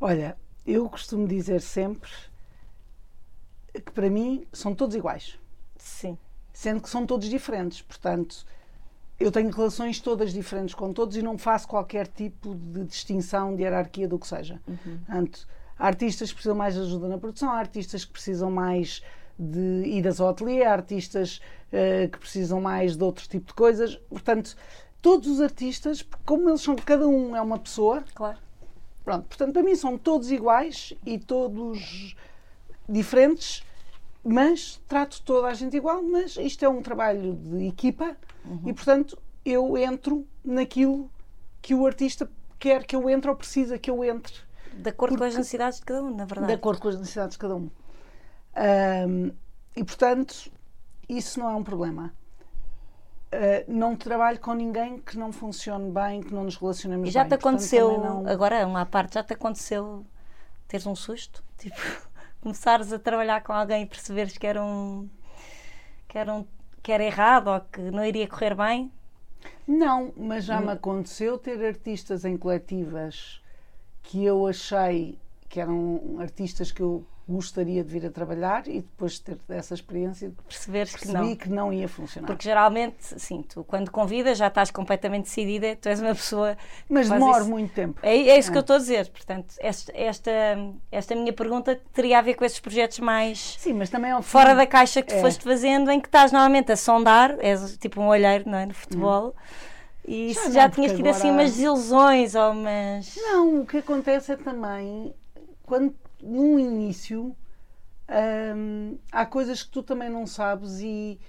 [0.00, 2.10] Olha, eu costumo dizer sempre
[3.72, 5.38] que para mim são todos iguais.
[5.76, 6.18] Sim.
[6.52, 7.80] Sendo que são todos diferentes.
[7.82, 8.44] Portanto,
[9.18, 13.62] eu tenho relações todas diferentes com todos e não faço qualquer tipo de distinção, de
[13.62, 14.60] hierarquia, do que seja.
[14.66, 14.98] Uhum.
[15.06, 19.02] Portanto, há artistas que precisam mais de ajuda na produção, há artistas que precisam mais
[19.38, 21.40] de idas ao ateliê, há artistas
[21.72, 23.96] uh, que precisam mais de outro tipo de coisas.
[24.08, 24.56] Portanto,
[25.00, 28.04] todos os artistas, como eles são, cada um é uma pessoa.
[28.14, 28.38] Claro.
[29.04, 32.14] Pronto, portanto, para mim são todos iguais e todos
[32.88, 33.64] diferentes,
[34.22, 36.02] mas trato toda a gente igual.
[36.02, 38.62] Mas isto é um trabalho de equipa uhum.
[38.66, 41.10] e, portanto, eu entro naquilo
[41.60, 44.34] que o artista quer que eu entre ou precisa que eu entre.
[44.72, 46.46] De acordo com as necessidades de cada um, na verdade.
[46.46, 47.68] De acordo com as necessidades de cada um.
[48.56, 49.32] Um
[49.74, 50.50] e, portanto,
[51.08, 52.12] isso não é um problema.
[53.32, 57.22] Uh, não trabalho com ninguém que não funcione bem, que não nos relacionemos e já
[57.22, 57.30] bem.
[57.30, 58.28] te aconteceu, não...
[58.28, 60.04] agora uma parte, já te aconteceu
[60.68, 61.42] teres um susto?
[61.56, 61.80] Tipo,
[62.40, 65.08] começares a trabalhar com alguém e perceberes que era um
[66.08, 66.44] que era, um,
[66.82, 68.92] que era errado ou que não iria correr bem?
[69.66, 70.66] Não, mas já hum.
[70.66, 73.40] me aconteceu ter artistas em coletivas
[74.02, 79.14] que eu achei que eram artistas que eu gostaria de vir a trabalhar e depois
[79.14, 81.36] de ter essa experiência perceberes que não.
[81.36, 82.26] que não ia funcionar.
[82.26, 86.56] Porque geralmente, sim, tu quando convidas já estás completamente decidida, tu és uma pessoa.
[86.88, 87.98] Mas demora muito tempo.
[88.02, 88.52] É, é isso é.
[88.52, 89.08] que eu estou a dizer.
[89.10, 89.92] Portanto, esta,
[90.90, 94.54] esta, minha pergunta teria a ver com esses projetos mais sim, mas também ao fora
[94.54, 95.20] da caixa que tu é.
[95.20, 98.74] foste fazendo, em que estás normalmente a sondar, és tipo um olheiro não é, no
[98.74, 99.28] futebol.
[99.28, 99.72] Hum.
[100.04, 101.44] E já, se já tinhas tido assim agora...
[101.44, 103.16] assim umas desilusões ou umas.
[103.16, 105.14] Não, o que acontece é também
[105.64, 107.36] quando no início
[108.56, 111.20] hum, há coisas que tu também não sabes e,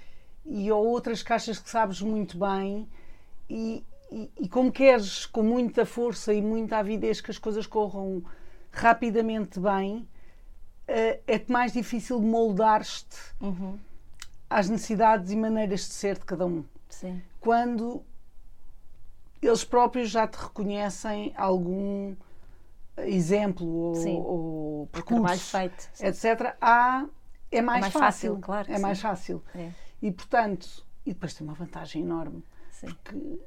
[0.46, 2.88] e ou outras caixas que sabes muito bem
[3.50, 8.24] e, e, e, como queres com muita força e muita avidez que as coisas corram
[8.72, 10.08] rapidamente bem
[10.88, 13.78] uh, é-te mais difícil moldar-te uhum.
[14.50, 17.22] às necessidades e maneiras de ser de cada um Sim.
[17.40, 18.04] quando
[19.42, 22.16] eles próprios já te reconhecem algum
[22.98, 27.06] exemplo ou, ou percurso, feito, etc., há,
[27.52, 28.38] é mais, é mais fácil, fácil.
[28.40, 28.72] claro.
[28.72, 28.82] É sim.
[28.82, 29.44] mais fácil.
[29.56, 29.70] É.
[30.02, 32.44] E portanto, e depois tem uma vantagem enorme.
[32.72, 32.88] Sim.
[32.88, 33.40] Porque,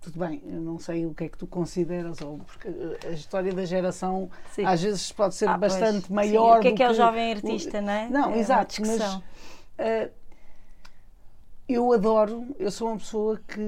[0.00, 2.68] tudo bem, eu não sei o que é que tu consideras, ou porque
[3.06, 4.64] a história da geração sim.
[4.64, 6.10] às vezes pode ser ah, bastante pois.
[6.10, 6.54] maior.
[6.54, 6.58] Sim.
[6.58, 8.08] O que é que é o jovem artista, o, não é?
[8.08, 9.22] Não, é exato, mas uh,
[11.68, 13.60] eu adoro, eu sou uma pessoa que.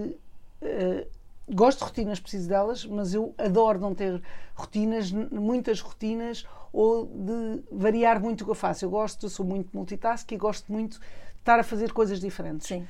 [0.63, 1.20] Uh,
[1.53, 4.23] gosto de rotinas, preciso delas, mas eu adoro não ter
[4.55, 8.85] rotinas, muitas rotinas ou de variar muito o que eu faço.
[8.85, 11.07] Eu gosto, eu sou muito multitask e gosto muito de
[11.39, 12.69] estar a fazer coisas diferentes.
[12.69, 12.87] Sim.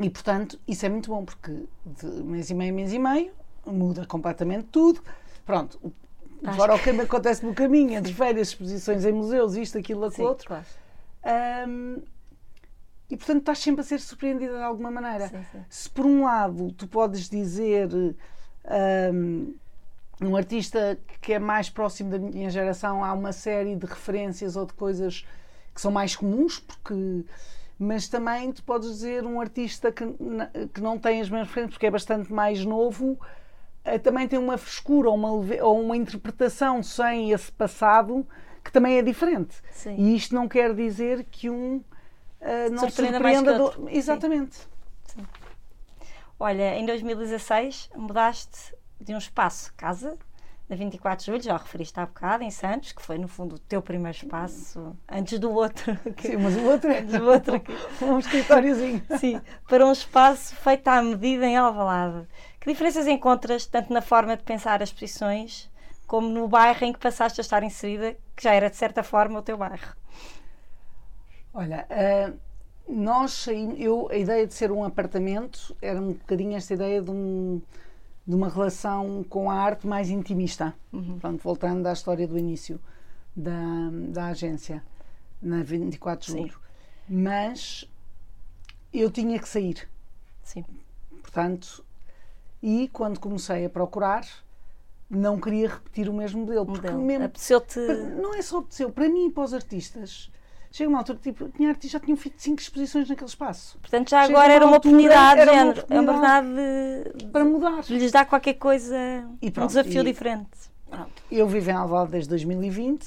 [0.00, 3.32] E portanto, isso é muito bom porque de mês e meio, mês e meio,
[3.64, 5.02] muda completamente tudo.
[5.44, 5.80] Pronto,
[6.54, 10.48] fora o que acontece no caminho, entre férias, exposições em museus, isto, aquilo, aquilo outro.
[10.48, 10.64] Claro.
[11.68, 12.02] Um,
[13.08, 15.28] e portanto estás sempre a ser surpreendida de alguma maneira.
[15.28, 15.64] Sim, sim.
[15.68, 19.54] Se por um lado tu podes dizer um,
[20.20, 24.66] um, artista que é mais próximo da minha geração, há uma série de referências ou
[24.66, 25.26] de coisas
[25.74, 27.24] que são mais comuns, porque
[27.78, 30.04] mas também tu podes dizer um artista que,
[30.72, 33.20] que não tem as mesmas referências, porque é bastante mais novo,
[33.84, 35.28] eh, também tem uma frescura ou uma,
[35.62, 38.26] ou uma interpretação sem esse passado
[38.64, 39.56] que também é diferente.
[39.70, 39.94] Sim.
[39.96, 41.82] E isto não quer dizer que um
[42.46, 43.88] uh, não Surpreenda mais surpreenda que do...
[43.90, 44.58] Exatamente.
[46.38, 50.16] Olha, em 2016 mudaste de um espaço, casa,
[50.68, 53.54] na 24 de julho, já o referiste há bocado, em Santos, que foi no fundo
[53.54, 55.96] o teu primeiro espaço, antes do outro.
[56.16, 57.72] que- Sim, mas o outro é do outro que-
[58.04, 59.02] um escritóriozinho.
[59.18, 62.26] Sim, para um espaço feito à medida em Alvalade.
[62.60, 65.70] Que diferenças encontras tanto na forma de pensar as exposições
[66.06, 69.38] como no bairro em que passaste a estar inserida, que já era de certa forma
[69.38, 69.94] o teu bairro?
[71.56, 72.32] Olha, ah,
[72.88, 77.10] nós saímos, eu, a ideia de ser um apartamento era um bocadinho esta ideia de,
[77.10, 77.60] um-
[78.26, 80.74] de uma relação com a arte mais intimista.
[81.20, 82.78] Pronto, voltando à história do início
[83.34, 84.82] da, da agência,
[85.40, 86.38] na 24 de Sim.
[86.42, 86.60] julho.
[87.08, 87.88] Mas
[88.92, 89.88] eu tinha que sair.
[90.42, 90.64] Sim,
[91.22, 91.84] Portanto,
[92.62, 94.26] e quando comecei a procurar,
[95.08, 96.66] não queria repetir o mesmo modelo.
[96.66, 97.02] Porque modelo.
[97.02, 97.78] mesmo Apeteceu-te.
[98.20, 100.30] não é só apeteceu, para mim e para os artistas.
[100.76, 103.78] Chega uma altura que tipo, tinha artistas já tinham feito cinco exposições naquele espaço.
[103.78, 107.18] Portanto, já Chega agora uma era uma oportunidade, era uma género, é uma oportunidade oportunidade
[107.18, 107.80] de, Para mudar.
[107.80, 108.94] de lhes dar qualquer coisa,
[109.40, 110.50] E um pronto, desafio e- diferente.
[110.90, 111.22] Pronto.
[111.32, 113.06] Eu vivo em Alvalade desde 2020.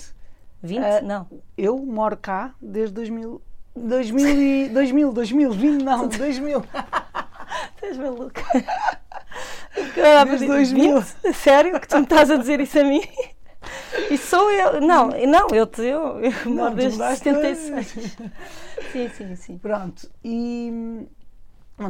[0.64, 0.84] 20?
[0.84, 1.28] Ah, não.
[1.56, 3.40] Eu moro cá desde 2000.
[3.76, 6.64] 2000, e, 2000, 2020, não, 2000.
[7.76, 8.42] Estás maluca?
[10.26, 11.02] Desde 2000.
[11.24, 11.34] 20?
[11.36, 11.80] Sério?
[11.80, 13.02] Que tu me estás a dizer isso a mim?
[14.10, 14.82] E sou eu.
[14.82, 17.24] Não, não, eu te eu, eu Não, moro desde mudaste.
[17.24, 18.18] 76.
[18.92, 19.58] Sim, sim, sim.
[19.58, 21.06] Pronto, e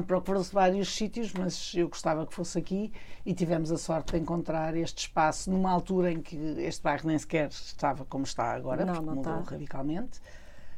[0.06, 2.92] procurou-se vários sítios, mas eu gostava que fosse aqui
[3.26, 7.18] e tivemos a sorte de encontrar este espaço numa altura em que este bairro nem
[7.18, 9.52] sequer estava como está agora, Não, porque não mudou está.
[9.52, 10.20] radicalmente.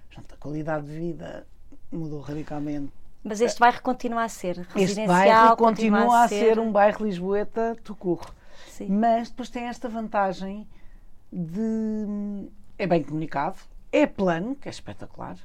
[0.08, 1.48] Portanto, a qualidade de vida
[1.92, 2.92] mudou radicalmente.
[3.24, 5.08] Mas este bairro continua a ser Este residencial.
[5.08, 8.34] bairro continua a ser um bairro lisboeta tucurro.
[8.90, 10.68] Mas depois tem esta vantagem
[11.32, 12.48] de.
[12.78, 13.58] É bem comunicado,
[13.92, 15.36] é plano, que é espetacular.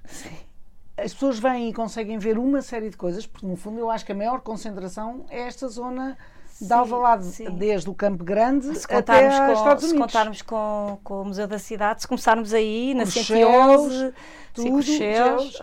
[0.96, 4.04] As pessoas vêm e conseguem ver uma série de coisas, porque no fundo eu acho
[4.04, 6.16] que a maior concentração é esta zona
[6.58, 7.50] de Alvalade, sim.
[7.50, 10.06] desde o Campo Grande Se até com, Estados se Unidos.
[10.06, 14.14] contarmos com, com o Museu da Cidade, se começarmos aí na Courcheus, 111,
[14.54, 15.62] tudo, sim, Courcheus, Courcheus,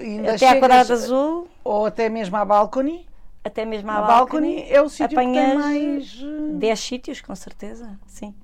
[0.00, 3.06] ainda até à Quadrada chegas- Azul, Ou até mesmo à Balcony.
[3.44, 6.18] até mesmo à A Balcony, Balcony é o sítio que tem mais.
[6.20, 8.34] eh, 10 sítios, com certeza, sim.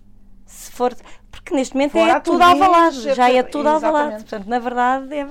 [0.46, 0.94] Se for,
[1.48, 4.22] porque neste momento Fora é tudo Alvalade, já é tudo exatamente.
[4.24, 5.26] Portanto, na verdade, é,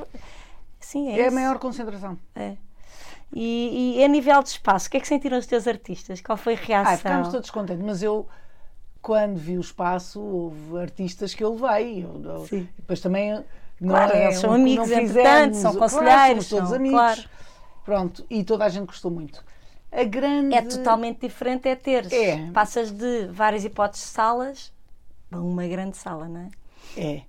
[0.80, 2.18] sim, é, É a maior concentração.
[2.36, 2.54] É.
[3.34, 6.22] E, e a nível de espaço, o que é que sentiram os teus artistas?
[6.22, 6.94] Qual foi a reação?
[6.94, 8.28] Ah, ficámos todos contentes, mas eu,
[9.02, 12.04] quando vi o espaço, houve artistas que eu levei.
[12.04, 12.68] Eu, eu- Sim.
[12.78, 13.44] depois também.
[13.80, 16.78] Não Claro, é eles são um- amigos, não fizemos- são claro, conselheiros, somos todos são-
[16.78, 16.98] amigos.
[17.00, 17.22] claro.
[17.86, 19.44] Pronto, e toda a gente gostou muito.
[20.10, 20.56] Grande.
[20.56, 22.12] É totalmente diferente, é ter.
[22.12, 22.50] É.
[22.52, 24.74] Passas de várias hipóteses de salas
[25.32, 26.50] uma grande sala, não é?
[26.96, 27.22] É.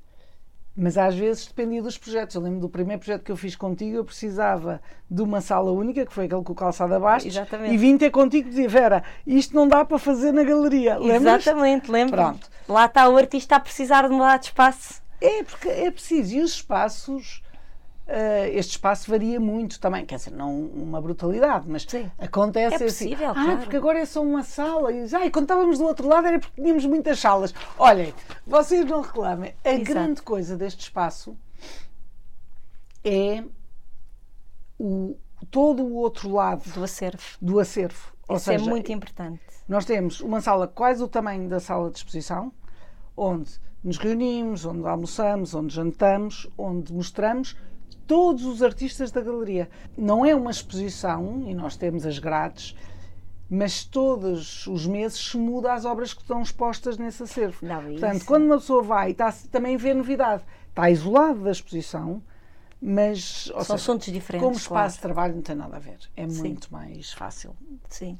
[0.80, 2.36] Mas às vezes dependia dos projetos.
[2.36, 4.80] Eu lembro do primeiro projeto que eu fiz contigo, eu precisava
[5.10, 7.74] de uma sala única, que foi aquele com o calçado abaixo, Exatamente.
[7.74, 10.96] e vim ter contigo e dizer, Vera, isto não dá para fazer na galeria.
[10.96, 11.42] Lembras?
[11.42, 12.16] Exatamente, lembro.
[12.16, 12.48] Pronto.
[12.68, 15.02] Lá está o artista a precisar de mudar de espaço.
[15.20, 16.36] É, porque é preciso.
[16.36, 17.42] E os espaços,
[18.08, 20.04] eh, este espaço varia muito também.
[20.06, 22.10] Quer dizer, não uma brutalidade, mas Sim.
[22.18, 23.10] acontece É assim.
[23.10, 23.58] possível, ah, claro.
[23.58, 24.90] porque agora é só uma sala.
[24.92, 27.54] E, ah, e quando estávamos do outro lado era porque tínhamos muitas salas.
[27.78, 28.14] Olhem,
[28.46, 29.54] vocês não reclamem.
[29.64, 29.84] A Exato.
[29.84, 31.36] grande coisa deste espaço
[33.04, 33.44] é
[34.78, 35.16] o,
[35.50, 37.22] todo o outro lado Do acervo.
[37.40, 38.12] do acervo.
[38.28, 39.40] Ou Isso é seja, muito importante.
[39.66, 42.52] nós temos uma sala quase o tamanho da sala de exposição,
[43.16, 43.50] onde
[43.82, 47.56] nos reunimos, onde almoçamos, onde jantamos, onde mostramos
[48.06, 49.68] todos os artistas da galeria.
[49.96, 52.74] Não é uma exposição, e nós temos as grades,
[53.50, 57.64] mas todos os meses se muda as obras que estão expostas nesse acervo.
[57.66, 58.26] Não, Portanto, isso.
[58.26, 60.42] quando uma pessoa vai, está, também vê novidade.
[60.68, 62.22] Está isolado da exposição,
[62.80, 64.44] mas São assuntos diferentes.
[64.46, 64.92] como espaço claro.
[64.92, 65.98] de trabalho não tem nada a ver.
[66.16, 66.40] É Sim.
[66.40, 67.56] muito mais fácil.
[67.88, 68.16] Sim.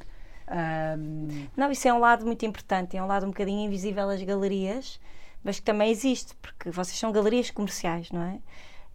[0.48, 4.22] Ahm, Não, isso é um lado muito importante, é um lado um bocadinho invisível das
[4.22, 4.98] galerias,
[5.44, 8.38] mas que também existe, porque vocês são galerias comerciais, não é?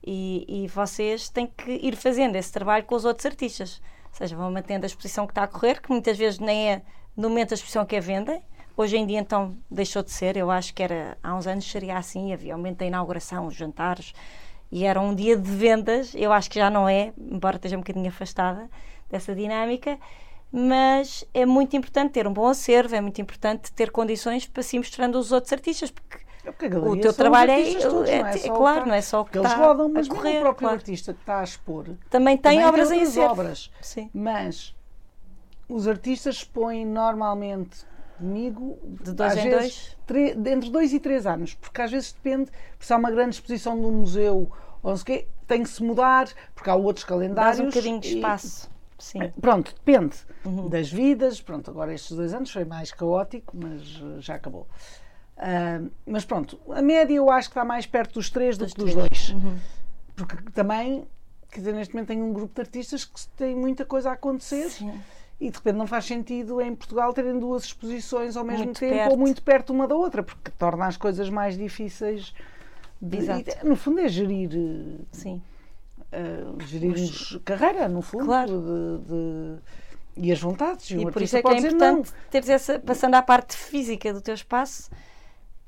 [0.06, 3.82] E, e vocês têm que ir fazendo esse trabalho com os outros artistas.
[4.08, 6.82] Ou seja, vão mantendo a exposição que está a correr, que muitas vezes nem é
[7.16, 8.42] no momento da exposição que a vendem.
[8.76, 10.36] Hoje em dia, então, deixou de ser.
[10.36, 13.56] Eu acho que era há uns anos seria assim: havia o momento da inauguração, os
[13.56, 14.14] jantares,
[14.72, 16.14] e era um dia de vendas.
[16.16, 18.70] Eu acho que já não é, embora esteja um bocadinho afastada
[19.10, 19.98] dessa dinâmica
[20.56, 24.78] mas é muito importante ter um bom acervo, é muito importante ter condições para se
[24.78, 28.86] mostrando os outros artistas, porque É o teu trabalho é, todos, é- é o claro,
[28.86, 30.76] não é só o que eles rodam, mas correr, o próprio claro.
[30.76, 33.32] artista que está a expor Também tem também obras em outras acervo.
[33.32, 33.72] obras.
[33.82, 34.10] Sim.
[34.14, 34.76] Mas
[35.70, 37.86] os artistas expõem normalmente
[38.18, 40.38] comigo de dois em vezes, dois?
[40.48, 43.90] entre dois e três anos, porque às vezes depende, se há uma grande exposição no
[43.92, 47.58] museu ou não sei quê, tem que se mudar, porque há outros calendários.
[47.58, 48.70] Dás um bocadinho de espaço.
[49.00, 49.22] E, Sim.
[49.24, 50.16] Eh, pronto, depende
[50.46, 50.70] uhum.
[50.70, 51.42] das vidas.
[51.42, 54.68] Pronto, agora estes dois anos foi mais caótico, mas eh, já acabou.
[55.38, 58.76] Uh, mas pronto, a média eu acho que está mais perto dos três do que
[58.76, 59.30] dos dois.
[59.30, 59.58] Uhum.
[60.16, 61.06] Porque também,
[61.52, 64.70] quer dizer, neste momento tenho um grupo de artistas que tem muita coisa a acontecer.
[64.70, 65.00] Sim.
[65.42, 68.94] E de repente não faz sentido em Portugal terem duas exposições ao mesmo muito tempo
[68.94, 69.12] perto.
[69.12, 72.34] ou muito perto uma da outra, porque torna as coisas mais difíceis.
[73.02, 74.52] De, e, no fundo é gerir.
[75.12, 75.42] Sim
[76.14, 78.26] uh, gerirmos carreira, no fundo.
[78.26, 78.62] Claro.
[78.62, 79.58] De, de,
[80.16, 80.92] e as vontades.
[80.92, 84.22] E, e por isso é que é importante teres essa, passando à parte física do
[84.22, 84.90] teu espaço,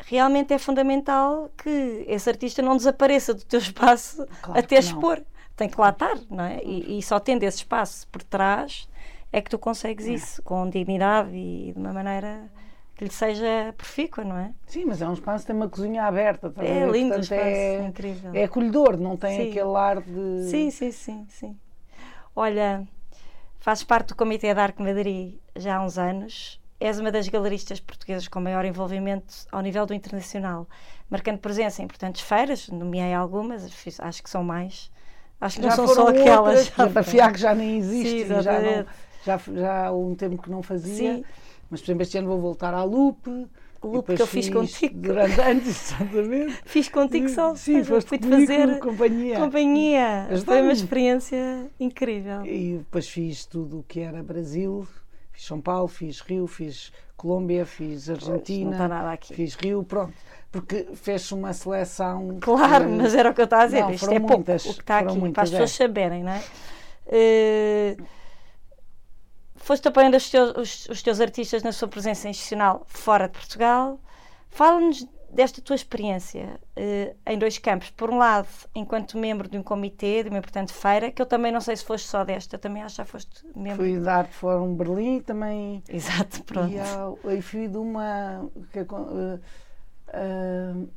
[0.06, 5.22] realmente é fundamental que esse artista não desapareça do teu espaço claro até expor.
[5.56, 6.62] Tem que lá estar, não é?
[6.64, 8.90] E, e, só tendo esse espaço por trás
[9.32, 10.12] é que tu consegues é.
[10.12, 12.50] isso com dignidade e de uma maneira
[12.96, 14.54] que lhe seja profícua, não é?
[14.68, 16.50] Sim, mas é um espaço que tem uma cozinha aberta.
[16.50, 18.32] Tá é lindo Portanto, espaço, é, incrível.
[18.34, 19.50] É acolhedor, não tem sim.
[19.50, 20.50] aquele ar de...
[20.50, 21.58] Sim, sim, sim, sim.
[22.36, 22.86] Olha,
[23.60, 26.62] fazes parte do Comitê da Arte Madrid já há uns anos.
[26.80, 30.68] És uma das galeristas portuguesas com maior envolvimento ao nível do internacional,
[31.10, 33.64] marcando presença em importantes feiras, nomeei algumas,
[34.00, 34.92] acho que são mais.
[35.40, 36.68] Acho que já não são só aquelas.
[36.78, 38.86] Outras, a FIAC já nem existe, Sim, já, não,
[39.26, 41.18] já, já há um tempo que não fazia.
[41.18, 41.24] Sim.
[41.70, 43.48] Mas, por exemplo, este ano vou voltar à Lupe.
[43.84, 45.00] Lupe que eu fiz contigo.
[45.00, 46.60] Durante anos, exatamente.
[46.66, 47.56] Fiz contigo só.
[47.56, 49.40] Sim, foste fui-te fazer companhia.
[49.40, 50.28] Companhia.
[50.44, 52.44] Foi uma experiência incrível.
[52.46, 54.88] E depois fiz tudo o que era Brasil.
[55.36, 58.90] Fiz São Paulo, fiz Rio, fiz Colômbia, fiz Argentina.
[59.20, 59.38] Pois.
[59.38, 60.14] Fiz Rio, pronto.
[60.50, 62.38] Porque fez uma seleção.
[62.42, 63.82] Claro, mas era o que eu estava a dizer.
[63.82, 65.74] Não, Isto é muitas, pouco o que está aqui, muitas, para as pessoas é.
[65.74, 66.44] saberem, não é?
[67.08, 68.06] Uh,
[69.58, 74.00] foste apoiando os teus, os, os teus artistas na sua presença institucional fora de Portugal.
[74.50, 75.06] Fala-nos
[75.36, 77.90] desta tua experiência uh, em dois campos.
[77.90, 81.52] Por um lado, enquanto membro de um comitê, de uma importante feira, que eu também
[81.52, 83.84] não sei se foste só desta, também acho que já foste membro.
[83.84, 85.84] Fui da Arte Fórum Berlim também.
[85.90, 86.72] Exato, pronto.
[86.72, 88.50] E, ao, e fui de uma.
[88.72, 89.40] Que, uh,
[90.08, 90.90] uh,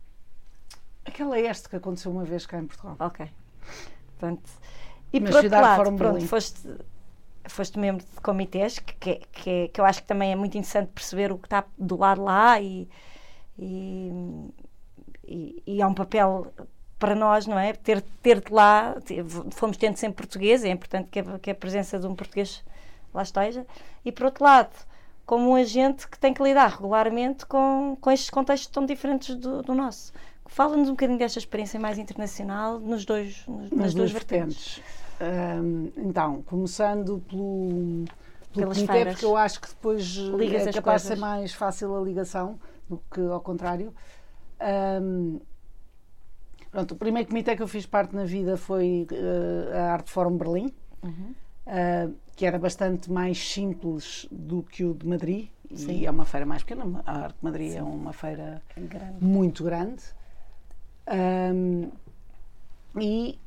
[1.05, 2.95] aquela este que aconteceu uma vez cá em Portugal.
[3.01, 3.29] Ok.
[4.19, 4.43] Pronto.
[5.13, 6.27] E Mas por outro lado, pronto, Berlim.
[6.27, 6.69] foste
[7.49, 10.91] foste membro de comitês, que, que, que, que, eu acho que também é muito interessante
[10.93, 12.87] perceber o que está do lado lá e,
[13.59, 14.13] e,
[15.27, 16.53] e, e é um papel
[16.99, 17.73] para nós, não é?
[17.73, 18.97] Ter, ter-te lá,
[19.53, 22.65] fomos tendo sempre português, é importante que a, que a presença de um português
[23.15, 23.67] lá esteja.
[24.05, 24.71] E por outro lado,
[25.25, 29.63] como um agente que tem que lidar regularmente com, com estes contextos tão diferentes do,
[29.63, 30.13] do nosso.
[30.47, 34.81] Fala-nos um bocadinho desta experiência mais internacional nos dois, nos, nas, duas vertentes.
[35.97, 38.07] então, começando pelo,
[38.55, 39.15] pelo comitê, feiras.
[39.15, 43.03] porque eu acho que depois Ligas é capaz de ser mais fácil a ligação do
[43.11, 43.95] que ao contrário.
[45.03, 45.41] Um,
[46.71, 50.37] pronto, o primeiro comitê que eu fiz parte na vida foi uh, a Arte Fórum
[50.37, 50.73] Berlim,
[51.03, 51.35] uhum.
[51.67, 55.49] uh, que era bastante mais simples do que o de Madrid.
[55.75, 55.99] Sim.
[55.99, 57.03] E é uma feira mais pequena.
[57.05, 57.79] A Arte de Madrid é Sim.
[57.79, 59.25] é uma feira grande.
[59.25, 60.03] muito grande.
[61.11, 61.91] Um,
[62.99, 63.39] e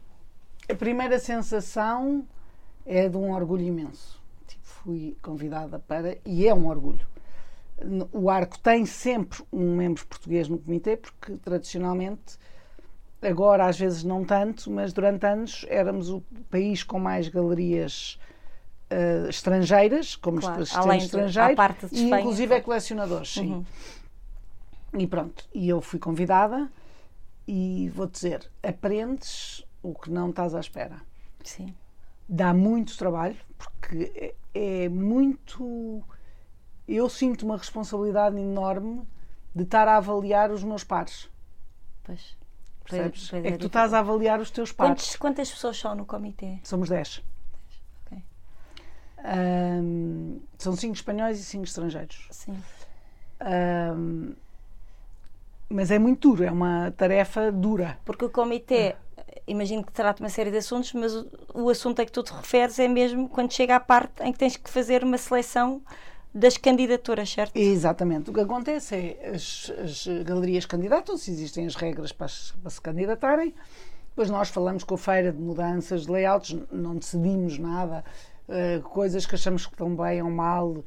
[0.69, 2.25] a primeira sensação
[2.85, 4.21] é de um orgulho imenso.
[4.47, 6.17] Tipo, fui convidada para.
[6.25, 7.05] E é um orgulho.
[8.11, 12.37] O Arco tem sempre um membro português no comitê, porque tradicionalmente,
[13.21, 18.19] agora às vezes não tanto, mas durante anos éramos o país com mais galerias
[18.91, 23.33] uh, estrangeiras, como claro, além estrangeiro, parte de Espanha, e inclusive é colecionadores.
[23.33, 23.53] Sim.
[23.53, 23.65] Uhum.
[24.99, 26.69] E pronto, e eu fui convidada
[27.47, 31.01] e vou dizer, aprendes o que não estás à espera.
[31.43, 31.73] Sim.
[32.27, 36.03] Dá muito trabalho, porque é, é muito.
[36.87, 39.01] Eu sinto uma responsabilidade enorme
[39.55, 41.29] de estar a avaliar os meus pares.
[42.03, 42.37] Pois.
[42.83, 43.29] Percebes?
[43.29, 44.91] Pois, é que tu estás a avaliar os teus pares.
[44.93, 46.59] Quantos, quantas pessoas são no comitê?
[46.63, 47.23] Somos 10.
[48.05, 48.23] Ok.
[49.23, 52.27] Um, são 5 espanhóis e 5 estrangeiros.
[52.31, 52.57] Sim.
[53.41, 54.33] Um,
[55.69, 57.97] mas é muito duro, é uma tarefa dura.
[58.03, 58.95] Porque o comitê
[59.47, 62.33] imagino que trata uma série de assuntos, mas o, o, assunto a que tu te
[62.33, 65.81] referes é mesmo quando chega à parte em que tens que fazer uma seleção
[66.33, 67.55] das candidaturas, certo?
[67.55, 68.29] Exatamente.
[68.29, 72.27] O que acontece é as, as galerias candidatam-se, existem as regras para,
[72.61, 73.53] para, se candidatarem,
[74.09, 78.03] depois nós falamos com a feira de mudanças de layouts, não decidimos nada,
[78.47, 80.83] uh, coisas que achamos que estão bem ou mal, uh,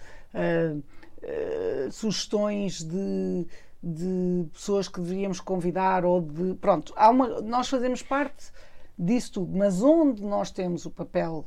[0.79, 3.47] uh, sugestões de
[3.85, 6.55] de pessoas que deveríamos convidar ou de.
[6.55, 8.51] Pronto, há uma, nós fazemos parte
[8.99, 11.45] disso tudo, mas onde nós temos o papel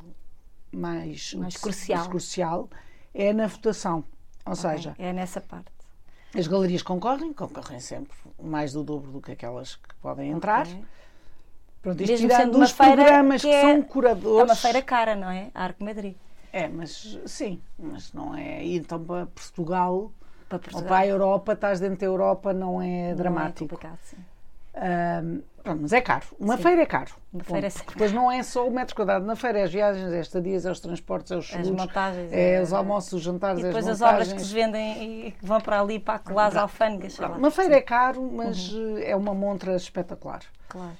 [0.71, 2.07] mais, mais crucial.
[2.07, 2.69] crucial
[3.17, 4.03] é na votação.
[4.45, 4.55] Ou okay.
[4.55, 5.71] seja, é nessa parte.
[6.35, 10.67] As galerias concorrem, concorrem sempre mais do dobro do que aquelas que podem entrar.
[10.67, 10.83] Okay.
[11.81, 14.41] Pronto, isto Mesmo tirando dos programas que, é, que, são curadores.
[14.41, 15.49] É uma feira cara, não é?
[15.53, 16.15] A Arco Madrid.
[16.51, 18.63] É, mas sim, mas não é.
[18.63, 20.11] E então para Portugal,
[20.47, 20.81] para Portugal.
[20.81, 23.79] ou para a Europa, estás dentro da Europa, não é não é dramático.
[23.83, 24.17] É sim.
[24.77, 26.25] Um, pronto, mas é caro.
[26.39, 26.63] Uma Sim.
[26.63, 27.11] feira é caro.
[27.33, 27.93] Uma feira é sempre.
[27.93, 30.71] Depois não é só o metro quadrado na feira, é as viagens, é estadias, é
[30.71, 33.87] os transportes, é os seguros, as montagens, é, é, os almoços, os jantares, e depois
[33.87, 37.19] as, as obras que se vendem e que vão para ali para colar as alfândegas.
[37.19, 37.79] Uma feira Sim.
[37.79, 38.97] é caro, mas uhum.
[38.99, 40.41] é uma montra espetacular.
[40.69, 40.97] Claro.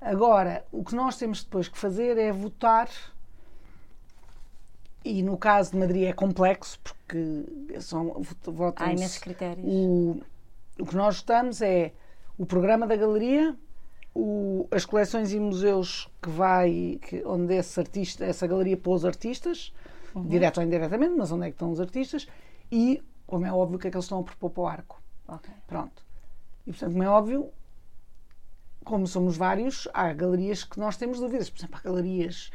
[0.00, 2.88] Agora, o que nós temos depois que fazer é votar
[5.04, 9.64] e no caso de Madrid é complexo porque são votam Há imensos critérios.
[9.64, 10.20] O,
[10.78, 11.92] o que nós votamos é
[12.36, 13.56] o programa da galeria,
[14.14, 19.72] o, as coleções e museus que vai, que, onde esse artista, essa galeria pôs artistas,
[20.14, 20.26] uhum.
[20.26, 22.26] direto ou indiretamente, mas onde é que estão os artistas,
[22.70, 25.02] e, como é óbvio, o que é que eles estão a propor para o arco.
[25.28, 25.54] Okay.
[25.66, 26.04] Pronto.
[26.66, 27.50] E, portanto, como é óbvio,
[28.84, 31.48] como somos vários, há galerias que nós temos dúvidas.
[31.48, 32.50] Por exemplo, há galerias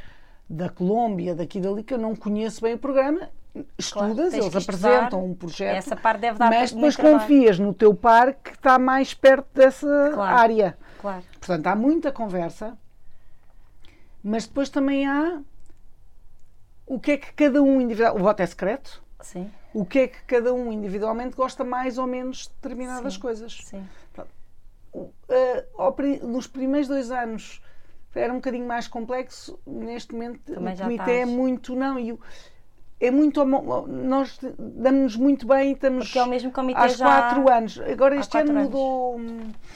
[0.50, 3.30] da Colômbia, daqui e dali, que eu não conheço bem o programa
[3.78, 7.94] estudas, claro, eles apresentam um projeto, Essa parte deve dar mas depois confias no teu
[7.94, 10.78] par que está mais perto dessa claro, área.
[11.08, 11.24] Claro.
[11.40, 12.78] Portanto, há muita conversa,
[14.22, 15.42] mas depois também há
[16.86, 18.18] o que é que cada um individual.
[18.18, 19.02] O voto é secreto.
[19.22, 19.50] Sim.
[19.74, 23.20] O que é que cada um individualmente gosta mais ou menos de determinadas Sim.
[23.22, 23.58] coisas.
[23.64, 23.88] Sim.
[24.94, 25.08] Uh,
[26.24, 27.62] nos primeiros dois anos
[28.14, 29.58] era um bocadinho mais complexo.
[29.66, 31.74] Neste momento, também o comitê é muito.
[31.74, 32.20] Não, e o,
[33.00, 37.06] é muito nós damos-nos muito bem e estamos Porque é o mesmo comitê há já...
[37.06, 37.80] quatro anos.
[37.80, 39.20] Agora este ano mudou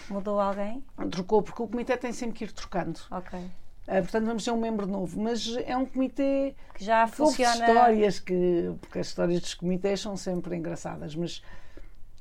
[0.09, 0.83] mudou alguém?
[1.11, 2.99] trocou porque o comitê tem sempre que ir trocando.
[3.11, 3.39] Ok.
[3.39, 5.21] Uh, portanto vamos ter um membro novo.
[5.21, 7.53] Mas é um comitê que já funciona.
[7.53, 11.43] histórias que porque as histórias dos comitês são sempre engraçadas mas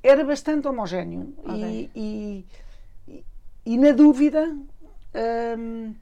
[0.03, 1.35] era bastante homogéneo.
[1.39, 1.91] Okay.
[1.95, 2.47] e,
[3.09, 3.25] e,
[3.65, 4.55] e, na dúvida
[5.59, 5.95] um,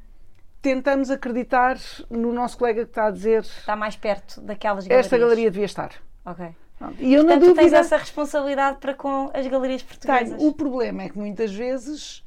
[0.60, 1.78] tentamos acreditar
[2.10, 3.42] no nosso colega que está a dizer.
[3.42, 5.06] Está mais perto daquelas galerias.
[5.06, 5.92] Esta galeria devia estar.
[6.24, 6.54] Ok.
[6.98, 10.36] E eu, Portanto, na dúvida, tens essa responsabilidade para com as galerias portuguesas.
[10.36, 10.48] Tenho.
[10.48, 12.24] O problema é que muitas vezes,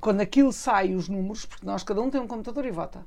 [0.00, 3.04] quando aquilo sai, os números, porque nós cada um tem um computador e vota,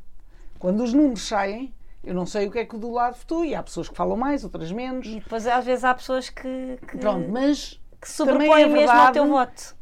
[0.59, 1.73] quando os números saem,
[2.03, 4.17] eu não sei o que é que do lado votou e há pessoas que falam
[4.17, 5.07] mais, outras menos.
[5.07, 9.11] E depois às vezes há pessoas que, que, Pronto, mas que sobrepõem é mesmo ao
[9.11, 9.75] teu voto.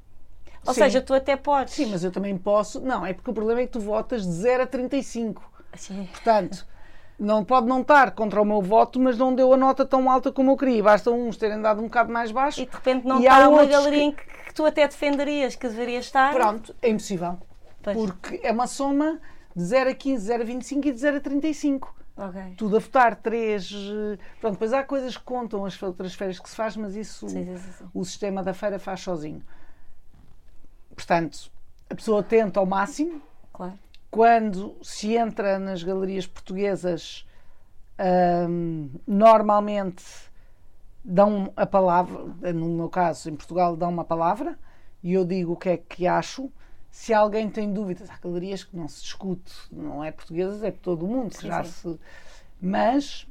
[0.66, 0.82] Ou Sim.
[0.82, 1.74] seja, tu até podes.
[1.74, 2.80] Sim, mas eu também posso.
[2.82, 5.42] Não, é porque o problema é que tu votas de 0 a 35.
[5.76, 6.08] Sim.
[6.12, 6.66] Portanto,
[7.20, 10.32] não pode não estar contra o meu voto, mas não deu a nota tão alta
[10.32, 10.84] como eu queria.
[10.84, 12.62] Basta uns terem dado um bocado mais baixo.
[12.62, 14.06] E de repente não está uma galeria que...
[14.06, 16.34] em que, que, tu até defenderias que deveria estar.
[16.34, 17.38] Pronto, é impossível.
[17.82, 17.98] Pois.
[17.98, 19.20] Porque é uma soma
[19.56, 22.00] de 0 a 15, 0 a 25 e de 0 a 35.
[22.18, 22.54] Okay.
[22.58, 23.72] Tudo a votar, três.
[23.72, 27.30] Eh, pronto, depois há coisas que contam as outras feiras que se faz, mas isso
[27.30, 27.86] sim, sim, sim.
[27.94, 29.42] o sistema da feira faz sozinho.
[31.00, 31.50] Portanto,
[31.90, 33.22] a pessoa tenta ao máximo.
[33.54, 33.80] Claro.
[34.12, 37.26] Quando se entra nas galerias portuguesas,
[38.50, 40.04] hum, normalmente
[41.02, 44.60] dão a palavra, no meu caso, em Portugal, dão uma palavra
[45.02, 46.52] e eu digo o que é que acho.
[46.92, 50.80] Se alguém tem dúvidas, há galerias que não se discute, não é portuguesas, é de
[50.80, 51.34] todo o mundo.
[51.34, 51.94] Sim, já sim.
[51.94, 52.00] Se...
[52.62, 53.26] Mas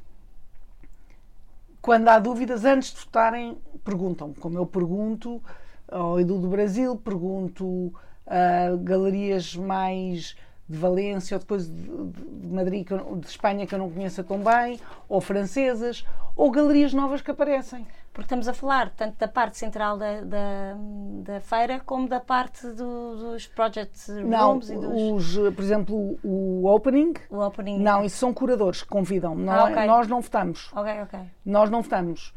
[1.83, 4.33] quando há dúvidas, antes de votarem, perguntam.
[4.33, 5.43] Como eu pergunto,
[5.91, 7.93] ao Edu do Brasil, pergunto
[8.27, 10.37] a galerias mais
[10.69, 14.79] de Valência ou depois de, Madrid, de Espanha, que eu não conheço tão bem,
[15.09, 16.05] ou francesas,
[16.37, 17.87] ou galerias novas que aparecem.
[18.13, 20.77] Porque estamos a falar tanto da parte central da, da,
[21.23, 25.37] da feira como da parte do, dos project rooms não, e dos...
[25.37, 27.15] Os, por exemplo, o, opening.
[27.31, 27.79] O opening.
[27.79, 29.35] Não, isso são curadores que convidam.
[29.37, 29.87] Não, ah, okay.
[29.87, 30.71] Nós não votamos.
[30.75, 31.21] Ok, ok.
[31.47, 32.35] Nós não votamos.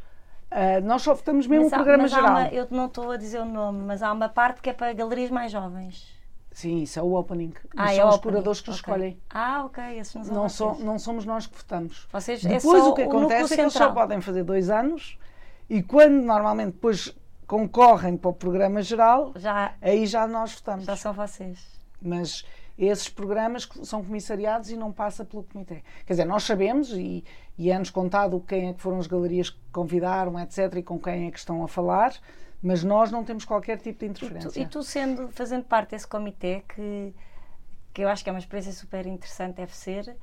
[0.52, 2.32] Uh, nós só votamos mesmo mas o programa mas geral.
[2.32, 4.92] Uma, eu não estou a dizer o nome, mas há uma parte que é para
[4.92, 6.20] galerias mais jovens.
[6.52, 7.54] Sim, isso é o opening.
[7.78, 8.76] Ah, mas é são os curadores que okay.
[8.76, 9.22] escolhem.
[9.30, 9.84] Ah, ok.
[9.98, 12.08] Esses não, não, so, não somos nós que votamos.
[12.12, 15.18] Vocês, depois é o que acontece é que eles só podem fazer dois anos
[15.70, 17.16] e quando normalmente depois
[17.48, 20.86] concorrem para o programa geral, já, aí já nós votamos.
[20.86, 21.66] Já são vocês.
[22.02, 22.44] Mas
[22.78, 25.84] esses programas são comissariados e não passa pelo comitê.
[26.06, 27.24] Quer dizer, nós sabemos e,
[27.62, 31.28] e é-nos contado quem é que foram as galerias que convidaram, etc., e com quem
[31.28, 32.12] é que estão a falar,
[32.60, 34.48] mas nós não temos qualquer tipo de interferência.
[34.48, 37.14] E tu, e tu sendo, fazendo parte desse comitê, que,
[37.94, 40.18] que eu acho que é uma experiência super interessante, deve ser,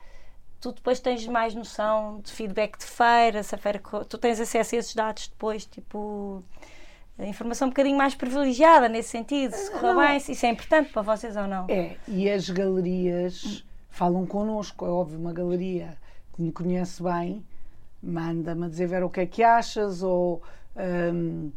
[0.60, 4.74] tu depois tens mais noção de feedback de feira, se a feira, tu tens acesso
[4.74, 6.42] a esses dados depois, tipo
[7.20, 11.02] informação um bocadinho mais privilegiada nesse sentido, se correu bem, se isso é importante para
[11.02, 11.66] vocês ou não.
[11.68, 15.96] É, e as galerias falam connosco, é óbvio, uma galeria
[16.38, 17.44] que me conhece bem,
[18.00, 20.04] manda-me dizer, Vera, o que é que achas?
[20.04, 20.40] Ou,
[21.12, 21.50] hum,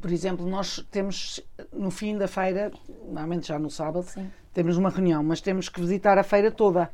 [0.00, 1.40] por exemplo, nós temos
[1.72, 2.70] no fim da feira,
[3.06, 4.30] normalmente já no sábado, Sim.
[4.52, 6.90] temos uma reunião, mas temos que visitar a feira toda.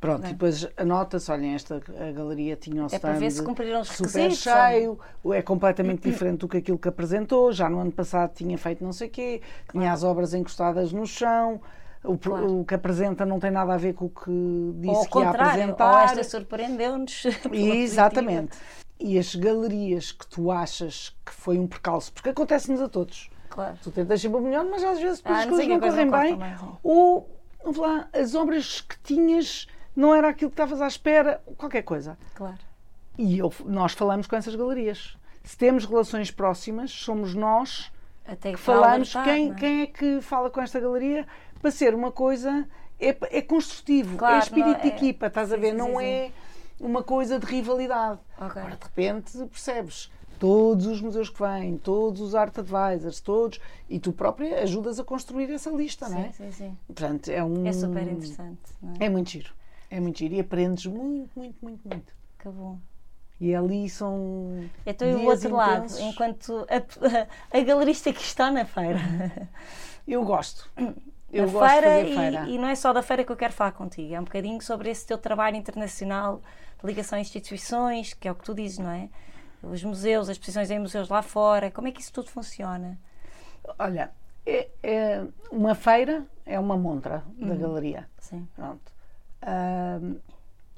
[0.00, 0.30] Pronto, Bem.
[0.30, 3.80] e depois anota-se, olhem, esta a galeria tinha o É para ver se stand cumpriram
[3.80, 4.98] os super cheio,
[5.32, 8.92] é completamente diferente do que aquilo que apresentou, já no ano passado tinha feito não
[8.92, 11.60] sei o quê, tinha as obras encostadas no chão,
[12.04, 12.60] o, Claro.
[12.60, 14.30] o que apresenta não tem nada a ver com o que
[14.80, 16.04] disse Ou que ia contrário, ou apresentar.
[16.04, 17.22] esta surpreendeu-nos.
[17.42, 17.76] positiva.
[17.76, 18.58] Exatamente.
[19.00, 23.30] E as galerias que tu achas que foi um percalço, porque acontece-nos a todos.
[23.48, 23.76] Claro.
[23.82, 26.10] Tu tentas sempre o melhor, mas às vezes depois Ah, as coisas que não correm
[26.10, 26.32] bem.
[26.38, 26.56] também.
[26.82, 27.28] Ou
[27.62, 32.18] vamos lá, as obras que tinhas não era aquilo que estavas à espera, qualquer coisa.
[32.34, 32.58] Claro.
[33.16, 35.16] E eu- nós falamos com essas galerias.
[35.42, 37.90] Se temos relações próximas, somos nós
[38.26, 39.16] Até que para falamos.
[39.16, 39.54] alertar, Quem, é?
[39.54, 41.26] quem é que fala com esta galeria
[41.60, 42.66] para ser uma coisa.
[43.00, 45.70] É, é construtivo, Claro, é espírito não de é- equipa, estás a sim, ver?
[45.70, 46.32] sim, não sim, é
[46.80, 48.18] uma coisa de rivalidade.
[48.40, 48.60] Ok.
[48.60, 54.00] Agora, de repente, percebes todos os museus que vêm, todos os art advisors, todos, e
[54.00, 56.32] tu própria ajudas a construir essa lista, não é?
[56.32, 56.78] Sim, sim, sim.
[56.86, 57.66] Portanto, é um.
[57.66, 58.58] É super interessante.
[58.82, 59.04] Não é?
[59.06, 59.52] É muito giro.
[59.90, 62.12] É muito giro e aprendes muito, muito, muito, muito.
[62.38, 62.78] Que bom.
[63.40, 64.68] E ali são.
[64.84, 66.00] Então, e o outro lado, intensos.
[66.00, 68.98] enquanto a, a galerista que está na feira.
[70.06, 70.68] Eu gosto.
[71.32, 72.48] Eu gosto feira, de fazer e- feira.
[72.48, 74.90] E, não é só da feira que eu quero falar contigo, é um bocadinho sobre
[74.90, 76.42] esse teu trabalho internacional
[76.80, 79.08] de ligação a instituições, que é o que tu dizes, não é?
[79.62, 82.98] Os museus, as exposições em museus lá fora, como é que isso tudo funciona?
[83.78, 84.10] Olha,
[84.46, 87.58] é, é uma feira é uma montra da Uhum.
[87.58, 88.08] galeria.
[88.18, 88.90] Sim, Pronto.
[89.42, 90.16] Ahm,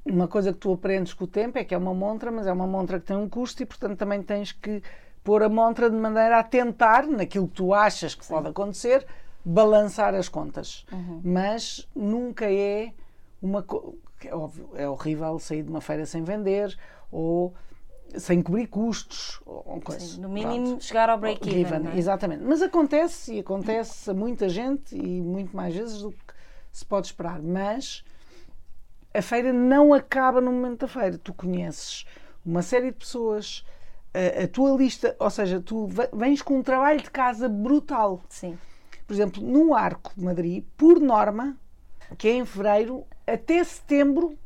[0.05, 2.51] uma coisa que tu aprendes com o tempo é que é uma montra, mas é
[2.51, 4.81] uma montra que tem um custo e, portanto, também tens que
[5.23, 9.05] pôr a montra de maneira a tentar, naquilo que tu achas que pode acontecer,
[9.43, 10.85] balançar as contas.
[10.91, 11.21] Uhum.
[11.23, 12.91] Mas nunca é
[13.41, 13.93] uma coisa.
[14.23, 16.77] É óbvio, é horrível sair de uma feira sem vender
[17.11, 17.53] ou
[18.17, 19.99] sem cobrir custos ou coisa.
[20.05, 20.21] sim.
[20.21, 20.83] no mínimo Pronto.
[20.83, 21.87] chegar ao break-even.
[21.93, 21.97] É?
[21.97, 22.43] Exatamente.
[22.43, 26.33] Mas acontece e acontece a muita gente e muito mais vezes do que
[26.71, 27.41] se pode esperar.
[27.41, 28.03] Mas
[29.13, 31.17] a feira não acaba no momento da feira.
[31.17, 32.05] Tu conheces
[32.45, 33.65] uma série de pessoas,
[34.13, 38.21] a, a tua lista, ou seja, tu ve- vens com um trabalho de casa brutal.
[38.29, 38.57] Sim,
[39.11, 41.57] Por exemplo, no Arco de Madrid, por norma,
[42.17, 44.37] que é em fevereiro, até setembro,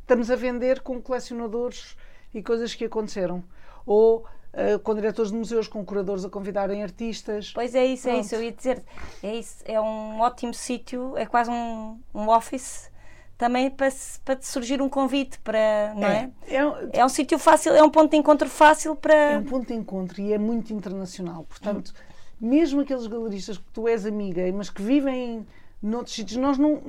[0.00, 1.96] estamos a vender com colecionadores
[2.34, 3.44] e coisas que aconteceram.
[3.86, 7.52] Ou eh, com diretores de museus, com curadores a convidarem artistas.
[7.54, 8.24] Pois é isso, é Pronto.
[8.24, 8.82] isso, eu ia dizer,
[9.22, 12.90] é isso, é um ótimo sítio, é quase um, um office
[13.38, 13.90] também para,
[14.24, 16.30] para surgir um convite para, não é?
[16.48, 19.38] É, um- É um sítio fácil, é um ponto de encontro fácil é para.
[19.38, 21.44] um ponto de encontro e é muito internacional.
[21.44, 21.94] Portanto,
[22.42, 25.46] mesmo aqueles galeristas que tu és amiga, mas que vivem
[25.80, 26.82] noutros sítios, nós não.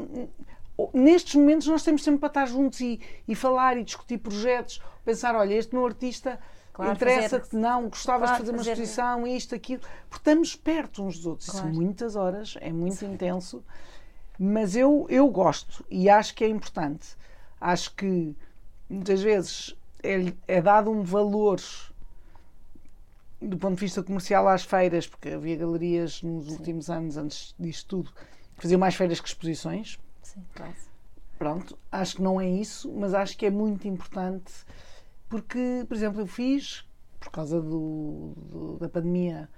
[0.92, 5.36] Nestes momentos nós temos sempre para estar juntos e, e falar e discutir projetos, pensar,
[5.36, 6.40] olha, este meu artista
[6.74, 9.82] Claro, interessa-te, não, gostavas claro, de fazer uma fazer- exposição, isto, aquilo.
[10.10, 11.48] Porque estamos perto uns dos outros.
[11.52, 11.76] São Claro.
[11.76, 13.64] muitas horas, é muito intenso,
[14.40, 17.10] mas eu, eu gosto e acho que é importante.
[17.62, 18.36] Acho que
[18.90, 21.60] muitas vezes é, é dado um valor
[23.48, 27.88] do ponto de vista comercial às feiras, porque havia galerias nos últimos anos, antes disto
[27.88, 28.12] tudo,
[28.56, 30.00] que faziam mais feiras que exposições.
[30.22, 30.92] Sim, quase.
[31.38, 34.54] Pronto, acho que não é isso, mas acho que é muito importante
[35.28, 36.86] porque, por exemplo, eu fiz,
[37.20, 39.50] por causa do, do- da pandemia,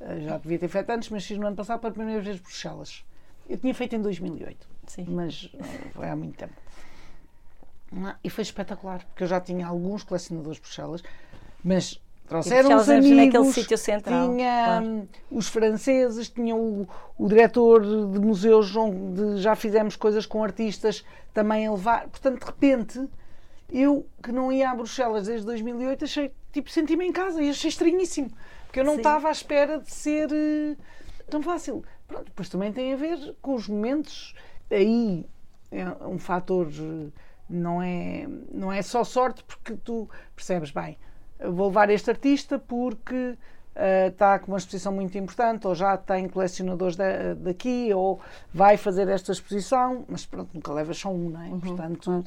[0.00, 3.04] eh, já devia ter feito antes, mas fiz no ano passado pela primeira vez Bruxelas.
[3.48, 5.06] Eu tinha feito em 2008, Sim.
[5.08, 6.54] mas eh, foi há muito tempo.
[8.24, 11.02] E foi espetacular, porque eu já tinha alguns colecionadores de Bruxelas,
[11.62, 15.08] mas trouxeram os é naquele amigos, sítio central, tinha claro.
[15.30, 21.66] os franceses, tinha o, o diretor de museus onde já fizemos coisas com artistas também
[21.66, 22.08] a levar.
[22.08, 23.08] Portanto, de repente,
[23.70, 27.68] eu que não ia a Bruxelas desde 2008, achei, tipo, senti-me em casa e achei
[27.68, 28.30] estranhíssimo,
[28.66, 30.76] porque eu não estava à espera de ser eh,
[31.28, 31.84] tão fácil.
[32.06, 34.34] Pronto, depois também tem a ver com os momentos.
[34.70, 35.26] Aí
[35.70, 37.10] é um fator, eh,
[37.48, 40.96] não é, não é só sorte, porque tu percebes bem,
[41.40, 43.36] vou levar este artista porque
[43.76, 48.20] eh, está com uma exposição muito importante, ou já tem colecionadores da- daqui, ou
[48.52, 51.48] vai fazer esta exposição, mas pronto, nunca levas só um, não é?
[51.58, 52.24] Portanto,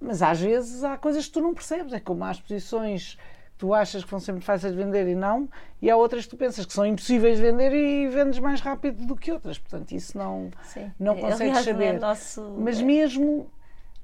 [0.00, 3.72] mas às vezes há coisas que tu não percebes, é como há exposições que tu
[3.72, 5.48] achas que vão sempre fáceis de vender e não,
[5.80, 9.06] e há outras que tu pensas que são impossíveis de vender e vendes mais rápido
[9.06, 10.90] do que outras, portanto isso não, Sim.
[10.98, 12.00] não Aliás, consegues não é saber.
[12.00, 13.48] nosso- Mas mesmo,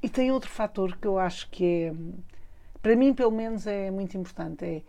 [0.03, 1.93] e tem outro fator que eu acho que é,
[2.89, 4.83] para mim pelo menos é muito importante, é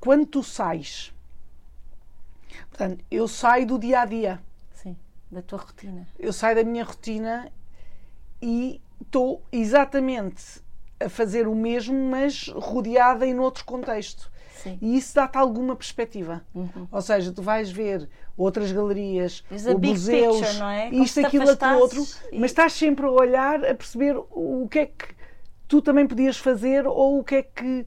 [0.00, 1.12] quando tu sais,
[2.70, 4.40] portanto, eu saio do dia a dia,
[4.72, 4.96] Sim,
[5.30, 6.08] da tua rotina.
[6.18, 7.52] eu saio da minha rotina
[8.40, 10.62] e estou exatamente
[10.98, 14.32] a fazer o mesmo, mas rodeada em outro contexto.
[14.54, 14.78] Sim.
[14.80, 16.40] E isso dá-te alguma perspectiva.
[16.54, 16.88] Uhum.
[16.90, 20.88] Ou seja, tu vais ver outras galerias, museus, picture, é?
[20.88, 25.21] isto, aquilo, aquilo, outro, mas estás sempre a olhar, a perceber o que é que
[25.72, 27.86] tu também podias fazer ou o que é que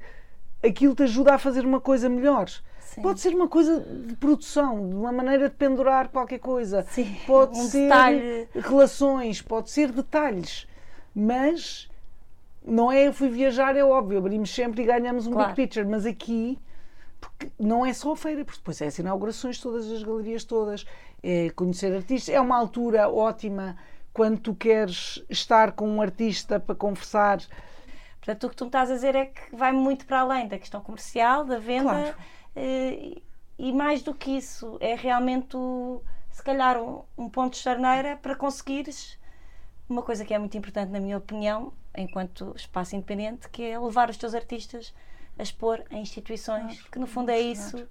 [0.64, 2.50] aquilo te ajuda a fazer uma coisa melhor.
[2.80, 3.04] Sim.
[3.04, 6.82] Pode ser uma coisa de produção, de uma maneira de pendurar qualquer coisa.
[6.90, 7.16] Sim.
[7.28, 8.50] Pode um ser detalhe.
[8.56, 10.68] relações, pode ser detalhes.
[11.14, 11.88] Mas
[12.66, 15.50] não é eu fui viajar, é óbvio, abrimos sempre e ganhamos um claro.
[15.50, 16.58] big picture, mas aqui
[17.22, 20.88] porque não é só a feira, porque depois é as inaugurações todas, as galerias todas,
[21.22, 23.78] é conhecer artistas, é uma altura ótima
[24.12, 27.40] quando tu queres estar com um artista para conversar.
[28.26, 30.57] Portanto, o que tu me estás a dizer é que vai muito para além da
[30.57, 32.15] questão comercial, da venda, claro.
[32.55, 33.21] Eh,
[33.59, 35.55] e mais do que isso, é realmente,
[36.32, 39.19] se calhar, um, um ponto de charneira para conseguires
[39.88, 44.09] uma coisa que é muito importante, na minha opinião, enquanto espaço independente, que é levar
[44.09, 44.91] os teus artistas
[45.38, 47.88] a expor em instituições, que no fundo é isso.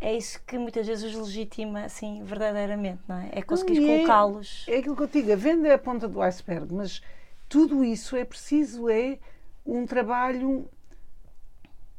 [0.00, 3.30] É isso que muitas vezes os legitima, assim, verdadeiramente, não é?
[3.32, 4.64] É conseguir é colocá-los.
[4.68, 7.02] É aquilo que eu digo, a venda é a ponta do iceberg, mas
[7.48, 9.18] tudo isso é preciso, é
[9.64, 10.68] um trabalho.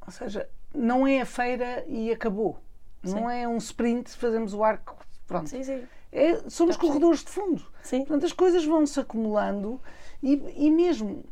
[0.05, 2.59] Ou seja, não é a feira e acabou.
[3.03, 3.15] Sim.
[3.15, 5.49] Não é um sprint, fazemos o arco, pronto.
[5.49, 5.83] Sim, sim.
[6.11, 7.63] É, somos corredores de fundo.
[7.81, 7.99] Sim.
[7.99, 9.79] Portanto, as coisas vão se acumulando
[10.21, 11.23] e, e mesmo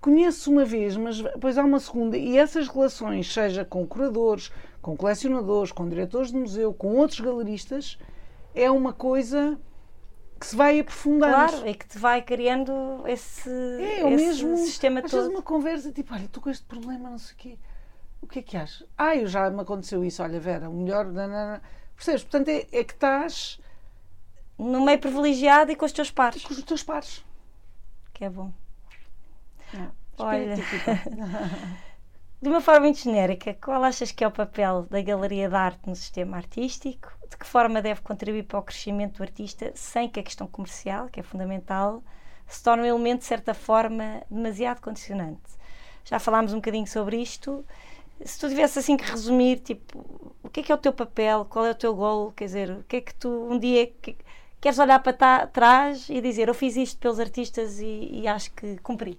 [0.00, 4.96] conheço uma vez, mas depois há uma segunda, e essas relações, seja com curadores, com
[4.96, 7.98] colecionadores, com diretores de museu, com outros galeristas,
[8.54, 9.58] é uma coisa
[10.38, 11.32] que se vai aprofundando.
[11.32, 15.20] Claro, e que te vai criando esse, é, esse mesmo, sistema às todo.
[15.20, 17.58] Vezes uma conversa tipo, olha, estou com este problema, não sei o quê.
[18.20, 18.86] O que é que achas?
[18.96, 21.06] Ah, eu já me aconteceu isso, olha, Vera, o melhor.
[21.06, 21.62] Nanana.
[21.94, 22.22] Percebes?
[22.22, 23.60] Portanto, é, é que estás.
[24.58, 26.44] No meio privilegiado e com os teus pares.
[26.44, 27.24] Com os teus pares.
[28.12, 28.52] Que é bom.
[30.18, 30.56] Olha,
[32.40, 35.88] de uma forma muito genérica, qual achas que é o papel da Galeria de Arte
[35.88, 37.10] no sistema artístico?
[37.30, 41.08] De que forma deve contribuir para o crescimento do artista sem que a questão comercial,
[41.08, 42.02] que é fundamental,
[42.46, 45.40] se torne um elemento, de certa forma, demasiado condicionante?
[46.04, 47.64] Já falámos um bocadinho sobre isto.
[48.24, 51.46] Se tu tivesse assim que resumir, tipo, o que é que é o teu papel,
[51.46, 54.16] qual é o teu gol, quer dizer, o que é que tu um dia que,
[54.60, 58.76] queres olhar para trás e dizer eu fiz isto pelos artistas e, e acho que
[58.78, 59.18] cumpri?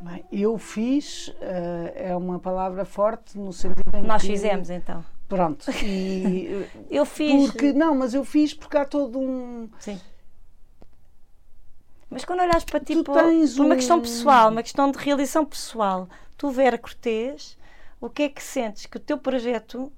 [0.00, 4.28] Bem, eu fiz, uh, é uma palavra forte no sentido em Nós que...
[4.28, 5.04] fizemos então.
[5.28, 5.70] Pronto.
[5.84, 7.50] E, eu fiz.
[7.50, 9.68] Porque, não, mas eu fiz porque há todo um.
[9.78, 10.00] Sim.
[12.08, 13.76] Mas quando olhas para tipo, por uma um...
[13.76, 17.58] questão pessoal, uma questão de realização pessoal, tu Vera Cortês,
[18.00, 19.92] o que é que sentes que o teu projeto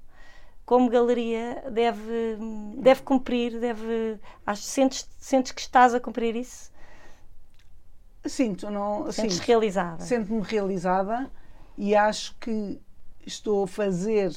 [0.64, 2.38] como galeria deve,
[2.76, 4.18] deve cumprir, deve.
[4.46, 6.70] Acho, sentes, sentes que estás a cumprir isso?
[8.26, 9.10] Sinto, não.
[9.10, 10.04] Sentes sinto, realizada?
[10.04, 11.30] Sinto-me realizada
[11.76, 12.80] e acho que
[13.26, 14.32] estou a fazer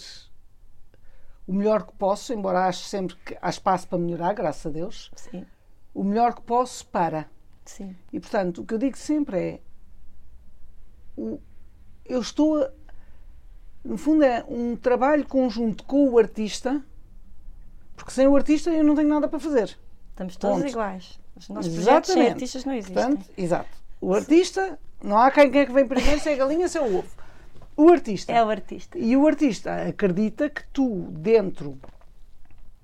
[1.45, 5.11] o melhor que posso, embora acho sempre que há espaço para melhorar, graças a Deus.
[5.15, 5.45] Sim.
[5.93, 7.29] O melhor que posso para.
[7.65, 7.95] Sim.
[8.11, 9.61] E portanto, o que eu digo sempre é.
[11.17, 11.39] O,
[12.05, 12.63] eu estou.
[12.63, 12.71] A,
[13.83, 16.81] no fundo, é um trabalho conjunto com o artista,
[17.97, 19.77] porque sem o artista eu não tenho nada para fazer.
[20.11, 20.69] Estamos todos Ponto.
[20.69, 21.19] iguais.
[21.35, 22.95] Os nossos projetos sem artistas não existem.
[22.95, 23.69] Portanto, exato.
[23.99, 26.77] O artista, não há quem, quem é que vem primeiro, se é a galinha, se
[26.77, 27.09] é o ovo.
[27.75, 28.31] O artista.
[28.31, 28.97] É o artista.
[28.97, 31.77] E o artista acredita que tu, dentro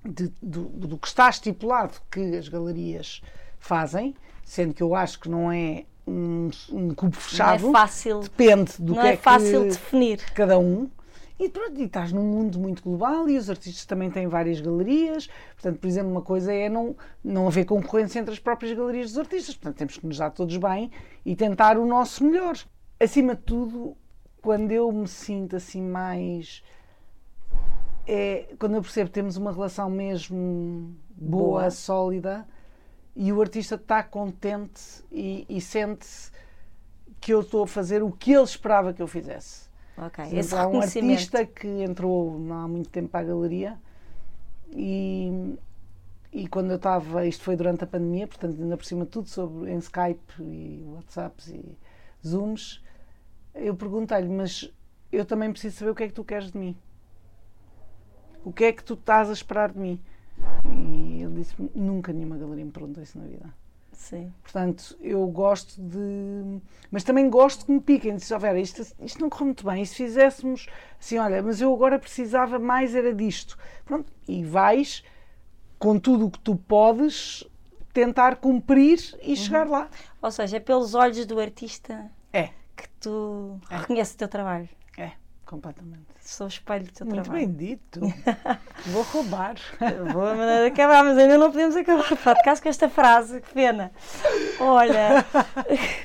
[0.04, 3.22] de, do, do que está estipulado que as galerias
[3.58, 7.62] fazem, sendo que eu acho que não é um, um cubo fechado.
[7.62, 8.20] Não é fácil.
[8.20, 10.18] Depende do não que é, é fácil definir.
[10.34, 10.90] Cada um.
[11.40, 15.26] E pronto, e estás num mundo muito global e os artistas também têm várias galerias.
[15.54, 19.18] Portanto, por exemplo, uma coisa é não, não haver concorrência entre as próprias galerias dos
[19.20, 19.54] artistas.
[19.54, 20.90] Portanto, temos que nos dar todos bem
[21.24, 22.58] e tentar o nosso melhor.
[23.00, 23.96] Acima de tudo,
[24.42, 26.62] quando eu me sinto assim mais.
[28.06, 31.70] É quando eu percebo que temos uma relação mesmo boa, boa.
[31.70, 32.46] sólida
[33.16, 36.06] e o artista está contente e, e sente
[37.18, 39.69] que eu estou a fazer o que ele esperava que eu fizesse.
[40.02, 43.78] Ok, Esse há um artista que entrou não há muito tempo para a galeria
[44.72, 45.58] e,
[46.32, 49.70] e quando eu estava, isto foi durante a pandemia, portanto, ainda por cima tudo sobre
[49.70, 51.76] em Skype e WhatsApps e
[52.26, 52.82] Zooms,
[53.54, 54.72] eu perguntei-lhe, mas
[55.12, 56.76] eu também preciso saber o que é que tu queres de mim.
[58.42, 60.00] O que é que tu estás a esperar de mim?
[60.64, 63.52] E ele disse: Nunca nenhuma galeria me perguntou isso na vida.
[64.00, 64.32] Sim.
[64.42, 66.58] Portanto, eu gosto de.
[66.90, 68.16] Mas também gosto que me piquem.
[68.16, 69.82] Oh, Vera, isto, isto não correu muito bem.
[69.82, 70.66] E se fizéssemos
[70.98, 73.58] assim, olha, mas eu agora precisava mais, era disto.
[73.84, 75.04] Pronto, e vais
[75.78, 77.44] com tudo o que tu podes
[77.92, 79.90] tentar cumprir e chegar lá.
[80.22, 84.68] Ou seja, é pelos olhos do artista É, que tu reconheces o teu trabalho.
[85.50, 86.06] Completamente.
[86.20, 87.46] Sou o espelho do teu Muito trabalho.
[87.48, 88.00] bem dito.
[88.86, 89.56] Vou roubar.
[90.12, 93.52] Boa maneira de acabar, mas ainda não podemos acabar o podcast com esta frase, que
[93.52, 93.90] pena.
[94.60, 95.26] Olha,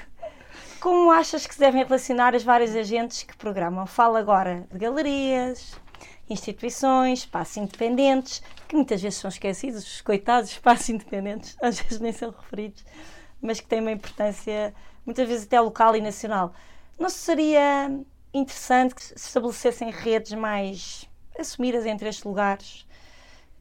[0.81, 3.85] como achas que se devem relacionar as várias agentes que programam?
[3.85, 5.79] Falo agora de galerias,
[6.27, 12.11] instituições, espaços independentes, que muitas vezes são esquecidos, os coitados espaços independentes, às vezes nem
[12.11, 12.83] são referidos,
[13.39, 14.73] mas que têm uma importância,
[15.05, 16.51] muitas vezes até local e nacional.
[16.97, 17.91] Não seria
[18.37, 21.09] interessante que se estabelecessem redes mais
[21.39, 22.85] assumidas entre estes lugares,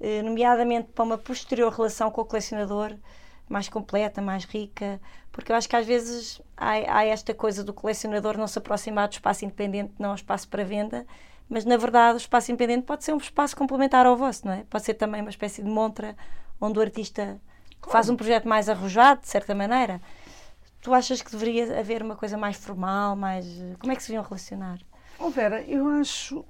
[0.01, 2.95] eh, nomeadamente para uma posterior relação com o colecionador
[3.49, 5.01] mais completa, mais rica,
[5.31, 9.09] porque eu acho que às vezes há, há esta coisa do colecionador não se aproximar
[9.09, 11.07] do espaço independente, não ao espaço para venda,
[11.49, 14.64] mas na verdade o espaço independente pode ser um espaço complementar ao vosso, não é?
[14.68, 16.16] Pode ser também uma espécie de montra
[16.61, 17.41] onde o artista
[17.89, 20.01] faz um projeto mais arrojado, de certa maneira.
[20.85, 23.47] Tu achas que deveria haver uma coisa mais formal, mais.
[23.78, 24.78] Como é que se deviam relacionar?
[25.18, 26.45] Oh Vera, eu acho,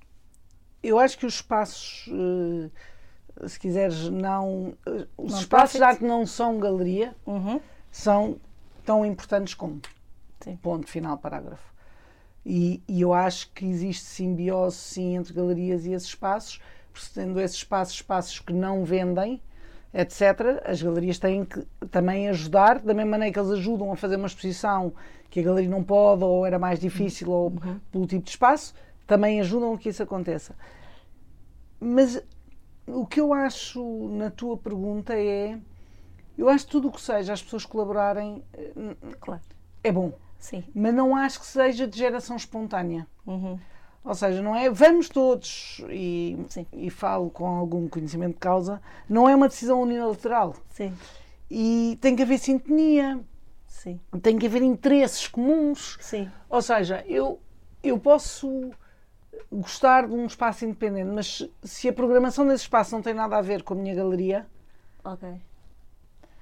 [0.82, 4.76] eu acho que os espaços, eh, se quiseres, não.
[4.84, 5.40] eh, Os Non-profit.
[5.40, 7.60] espaços já que não são galeria Uhum.
[7.92, 8.40] são
[8.84, 9.80] tão importantes como.
[10.40, 10.56] Sim.
[10.56, 11.72] Ponto final, parágrafo.
[12.44, 16.60] E, e eu acho que existe simbiose, sim, entre galerias e esses espaços,
[16.92, 19.40] porque sendo esses espaços espaços que não vendem,
[19.94, 24.16] etc., as galerias têm que também ajudar, da mesma maneira que eles ajudam a fazer
[24.16, 24.92] uma exposição
[25.30, 27.52] que a galeria não pode, ou era mais difícil, ou
[27.90, 28.74] pelo tipo de espaço,
[29.06, 30.54] também ajudam a que isso aconteça.
[31.80, 32.22] Mas
[32.86, 35.58] o que eu acho na tua pergunta é.
[36.36, 39.40] Eu acho que tudo o que seja as pessoas colaborarem eh, Claro.
[39.84, 40.64] é bom Sim.
[40.74, 43.06] mas não acho que seja de geração espontânea.
[43.26, 43.58] Uhum.
[44.04, 46.66] Ou seja, não é vamos todos, e, Sim.
[46.74, 50.54] e falo com algum conhecimento de causa, não é uma decisão unilateral.
[50.68, 50.92] Sim.
[51.50, 53.18] E tem que haver sintonia,
[53.66, 53.98] Sim.
[54.22, 55.96] tem que haver interesses comuns.
[56.00, 56.30] Sim.
[56.50, 57.40] Ou seja, eu,
[57.82, 58.70] eu posso
[59.50, 63.40] gostar de um espaço independente, mas se a programação desse espaço não tem nada a
[63.42, 64.46] ver com a minha galeria,
[65.02, 65.28] Ok.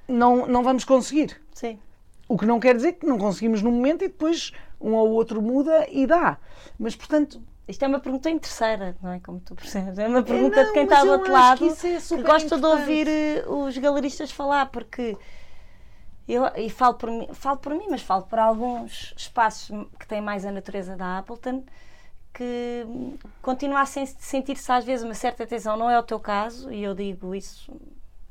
[0.08, 1.40] não, não vamos conseguir.
[1.54, 1.78] Sim.
[2.28, 5.40] O que não quer dizer que não conseguimos no momento e depois um ou outro
[5.40, 6.38] muda e dá.
[6.78, 7.40] Mas, portanto,
[7.72, 9.20] Isto é uma pergunta interesseira, não é?
[9.20, 9.98] Como tu percebes.
[9.98, 12.66] É uma pergunta não, de quem está do outro lado que é que gosta de
[12.66, 15.16] ouvir eh, os galeristas falar, porque
[16.28, 20.20] eu e falo por mim, falo por mim, mas falo por alguns espaços que têm
[20.20, 21.64] mais a natureza da Appleton
[22.34, 22.86] que
[23.42, 26.82] continua a sen- sentir-se às vezes uma certa tensão, não é o teu caso, e
[26.82, 27.70] eu digo isso,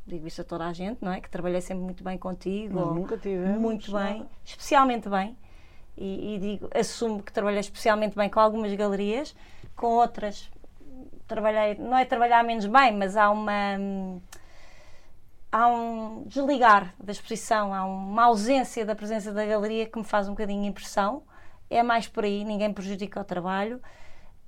[0.08, 1.22] digo isso a toda a gente, não é?
[1.22, 5.38] Que trabalhei sempre muito bem contigo, nunca tivemos muito bem, especialmente bem,
[6.02, 9.36] e, e digo, assumo que trabalhei especialmente bem com algumas galerias,
[9.76, 10.49] com outras
[11.28, 13.78] trabalhei, não é trabalhar menos bem, mas há uma
[15.52, 20.28] há um desligar da exposição, há uma ausência da presença da galeria que me faz
[20.28, 21.24] um bocadinho impressão.
[21.70, 23.82] É mais por aí, ninguém prejudica o trabalho.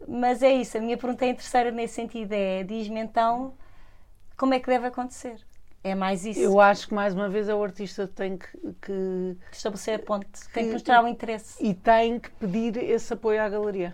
[0.08, 3.54] Mas é isso, a minha pergunta é terceira nesse sentido, é diz-me então
[4.38, 5.46] como é que deve acontecer.
[5.84, 8.48] É mais isso, eu acho que mais uma vez é o artista que tem que,
[8.82, 11.62] que- estabelecer a ponte, tem que que- mostrar o interesse.
[11.64, 13.94] e tem que pedir esse apoio à galeria.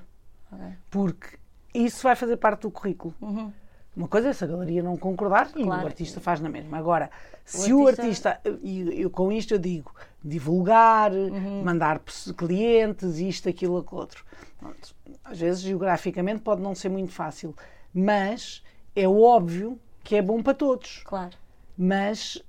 [0.51, 0.65] Ok.
[0.91, 1.37] Porque
[1.73, 3.13] isso vai fazer parte do currículo.
[3.19, 3.51] Uhum.
[3.95, 5.83] Uma coisa é se a galeria não concordar e Claro.
[5.83, 6.77] o artista faz na mesma.
[6.77, 7.09] Agora,
[7.43, 11.63] se o artista, e eu, com isto eu digo, divulgar, Uhum.
[11.63, 11.99] mandar
[12.37, 14.23] clientes, isto, aquilo, aquilo outro.
[14.59, 14.95] Pronto.
[15.25, 17.55] Às vezes, geograficamente, pode não ser muito fácil,
[17.91, 18.63] mas
[18.95, 21.01] é óbvio que é bom para todos.
[21.03, 21.35] Claro.
[21.81, 22.43] Mas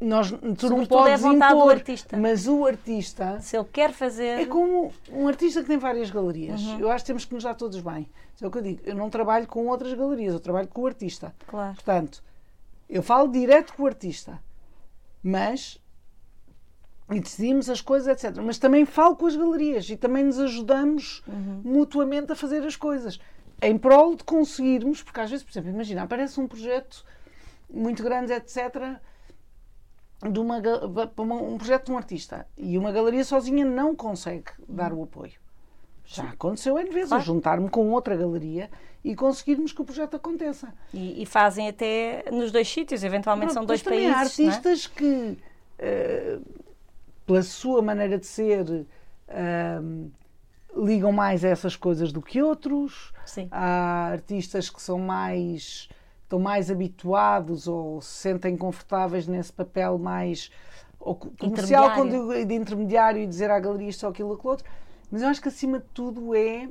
[0.00, 2.16] nós, tu não Sobretudo podes é impor, artista.
[2.16, 4.40] mas o artista Se ele quer fazer.
[4.40, 6.60] é como um artista que tem várias galerias.
[6.60, 6.80] Uhum.
[6.80, 8.08] Eu acho que temos que nos dar todos bem.
[8.34, 8.80] Isso é o que eu digo.
[8.84, 11.32] Eu não trabalho com outras galerias, eu trabalho com o artista.
[11.46, 11.74] Claro.
[11.74, 12.22] Portanto,
[12.90, 14.42] eu falo direto com o artista,
[15.22, 15.78] mas.
[17.08, 18.36] E decidimos as coisas, etc.
[18.42, 21.60] Mas também falo com as galerias e também nos ajudamos Uhum.
[21.64, 23.20] mutuamente a fazer as coisas.
[23.62, 27.04] Em prol de conseguirmos, porque às vezes, por exemplo, imagina, aparece um projeto
[27.68, 28.98] muito grande, etc.,
[30.30, 34.92] de uma, para um projeto de um artista e uma galeria sozinha não consegue dar
[34.92, 35.34] o apoio.
[36.06, 37.24] Já aconteceu N vezes, Claro.
[37.24, 38.70] juntar-me com outra galeria
[39.04, 40.72] e conseguirmos que o projeto aconteça.
[40.94, 44.14] E, e fazem até nos dois sítios, eventualmente são dois países.
[44.14, 44.22] há é?
[44.22, 45.36] artistas que,
[45.78, 46.38] eh,
[47.26, 48.86] pela sua maneira de ser,
[49.28, 50.08] ahm,
[50.76, 53.12] ligam mais a essas coisas do que outros.
[53.24, 53.48] Sim.
[53.50, 55.88] Há artistas que são mais
[56.26, 60.50] estão mais habituados ou se sentem confortáveis nesse papel mais
[61.38, 62.46] comercial Intermediário.
[62.46, 64.66] de intermediário e dizer à galeria isto ou aquilo ou aquilo outro.
[65.10, 66.68] Mas eu acho que acima de tudo é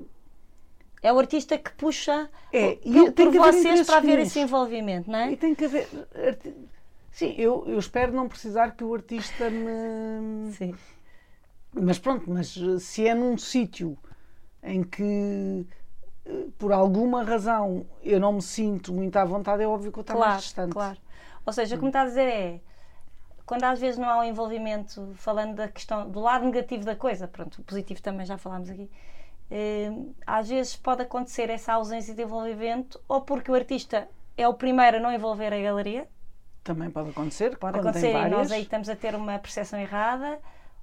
[1.01, 5.09] É o artista que puxa É, por, e tem por vocês para haver esse envolvimento,
[5.09, 5.35] não E é?
[5.37, 5.87] tem que haver.
[7.11, 10.51] Sim, eu, eu espero não precisar que o artista me.
[10.57, 10.75] Sim.
[11.73, 13.97] Mas pronto, mas se é num sítio
[14.63, 15.65] em que
[16.57, 20.15] por alguma razão eu não me sinto muito à vontade, é óbvio que eu estou
[20.15, 20.71] claro, mais distante.
[20.71, 20.97] Claro.
[21.45, 22.59] Ou seja, como está a dizer é
[23.45, 27.27] quando às vezes não há um envolvimento, falando da questão do lado negativo da coisa,
[27.27, 28.89] pronto, o positivo também já falámos aqui,
[29.51, 29.91] eh,
[30.25, 34.97] às vezes pode acontecer essa ausência de envolvimento ou porque o artista é o primeiro
[34.97, 36.07] a não envolver a galeria.
[36.63, 37.55] Também pode acontecer.
[37.57, 40.39] Pode acontecer e nós aí estamos a ter uma percepção errada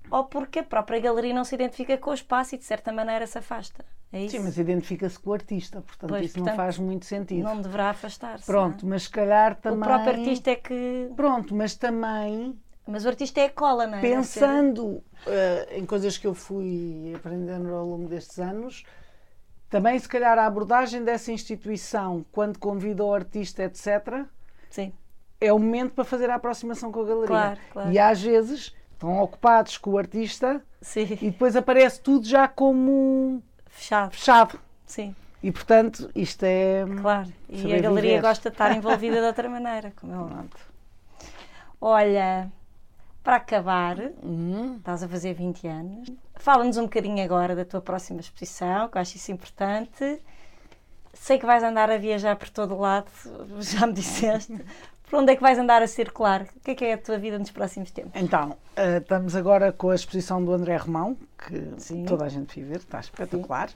[0.08, 3.26] ou porque a própria galeria não se identifica com o espaço e de certa maneira
[3.26, 3.84] se afasta.
[4.12, 4.28] É?
[4.28, 7.44] Sim, mas identifica-se com o artista, portanto pois, isso portanto, não faz muito sentido.
[7.44, 8.44] Não deverá afastar-se.
[8.44, 9.78] Pronto, mas se calhar também.
[9.78, 11.10] O próprio artista é que.
[11.16, 12.54] Pronto, mas também.
[12.86, 14.00] Mas o artista é a cola, não é?
[14.02, 15.02] Pensando uh,
[15.70, 18.84] em coisas que eu fui aprendendo ao longo destes anos,
[19.70, 24.26] também se calhar a abordagem dessa instituição, quando convida o artista, etc.,
[24.68, 24.92] Sim.
[25.40, 27.28] é o momento para fazer a aproximação com a galeria.
[27.28, 27.90] Claro, claro.
[27.92, 31.04] E às vezes estão ocupados com o artista Sim.
[31.12, 33.42] e depois aparece tudo já como
[33.72, 34.12] fechado.
[34.12, 34.60] fechado.
[34.86, 35.14] Sim.
[35.42, 36.84] E portanto, isto é.
[37.00, 38.22] Claro, e a galeria viver.
[38.22, 40.50] gosta de estar envolvida de outra maneira, como é óbvio.
[41.80, 42.50] Olha,
[43.24, 44.76] para acabar, Uhum.
[44.78, 46.08] estás a fazer 20 anos.
[46.36, 50.20] Fala-nos um bocadinho agora da tua próxima exposição, que eu acho isso importante.
[51.12, 53.10] Sei que vais andar a viajar por todo o lado,
[53.60, 54.56] já me disseste.
[55.12, 56.46] Por onde é que vais andar a circular?
[56.56, 58.12] O que é que é a tua vida nos próximos tempos?
[58.18, 62.06] Então, uh, estamos agora com a exposição do André Romão, que Sim.
[62.06, 63.68] toda a gente foi ver, está espetacular.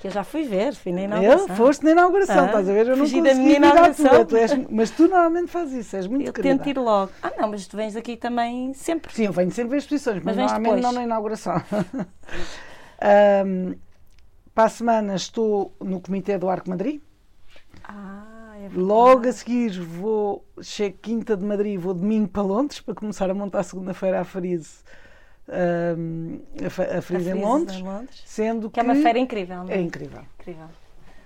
[0.00, 1.48] Que eu já fui ver, fui na inauguração.
[1.48, 2.86] Eu foste na inauguração, Ah, estás a ver?
[2.86, 4.24] Eu não fugi da consegui minha inauguração.
[4.24, 6.58] tu és- mas tu normalmente fazes isso, és muito Eu querida.
[6.62, 7.10] tento ir logo.
[7.20, 9.12] Ah, não, mas tu vens aqui também sempre.
[9.12, 10.82] Sim, eu venho sempre ver exposições, mas, Mas normalmente depois.
[10.84, 11.54] não na inauguração.
[13.02, 13.74] Ahm,
[14.54, 17.00] para a semana estou no Comitê do Arco Madrid.
[17.82, 18.33] Ah,
[18.64, 18.70] é.
[18.74, 23.34] Logo a seguir vou, chego quinta de Madrid, vou domingo para Londres para começar a
[23.34, 24.78] montar segunda-feira a Frise,
[25.48, 27.82] ahm, a, a em em Londres.
[28.24, 29.80] sendo Que é uma feira incrível, não é é?
[29.80, 30.22] incrível.
[30.40, 30.66] Incrível.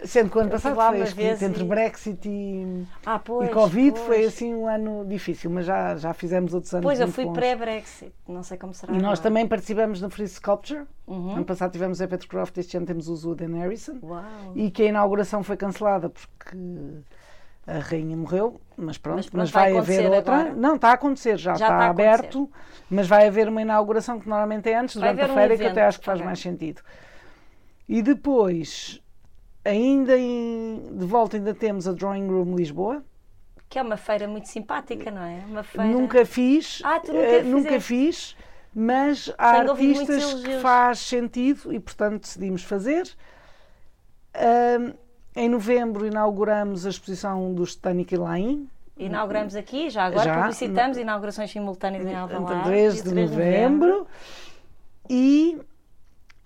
[0.04, 3.50] Sendo que o ano passado foi vez entre e- Brexit e, Ah, pois.
[3.50, 4.28] e Covid foi pois.
[4.28, 8.12] assim um ano difícil, mas já, já fizemos outros anos Pois, eu fui pré-Brexit.
[8.28, 8.92] Não sei como será.
[8.92, 9.22] E nós agora.
[9.22, 10.84] também participamos na Free Sculpture.
[11.04, 11.32] Uhum.
[11.34, 13.98] Ano passado tivemos a Petrocroft, este ano temos o Zuden Harrison.
[14.00, 14.22] Uau.
[14.54, 16.56] E que a inauguração foi cancelada porque
[17.68, 20.34] a rainha morreu, mas pronto, Mas mas, vai vai haver outra.
[20.36, 20.54] agora?
[20.54, 22.50] Não, está a acontecer, já, Já está, aberto,
[22.88, 25.64] mas vai haver uma inauguração que normalmente é antes, durante a haver um feira, que
[25.66, 26.80] até acho que faz mais sentido.
[27.86, 29.00] E depois,
[29.64, 33.04] ainda em- de volta, ainda temos a Drawing Room Lisboa.
[33.68, 35.42] Que é uma feira muito simpática, não é?
[35.46, 35.86] Uma feira.
[35.90, 38.34] Nunca fiz, Ah, tu nunca eh, nunca fiz,
[38.74, 43.06] mas há Tenho artistas que faz sentido e, portanto, decidimos fazer.
[44.34, 44.94] Ahm,
[45.38, 51.52] em novembro inauguramos a exposição do Titanic Line, Inauguramos aqui, já agora Já, publicitamos inaugurações
[51.52, 52.52] simultâneas em Alvalade.
[52.52, 54.06] entre 3 dia de 3 novembro.
[55.08, 55.56] E,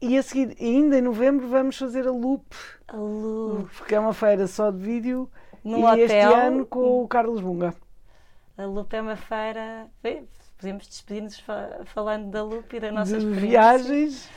[0.01, 2.45] e a seguir, ainda em novembro, vamos fazer a Loop,
[2.89, 5.31] A Lu, porque é uma feira só de vídeo.
[5.65, 5.99] no e hotel.
[6.05, 7.75] este ano com o Carlos Bunga.
[8.59, 9.87] A Lupe é uma feira.
[10.59, 13.49] Podemos despedir-nos fa- falando da Lupe e da nossa de experiência.
[13.49, 14.29] viagens.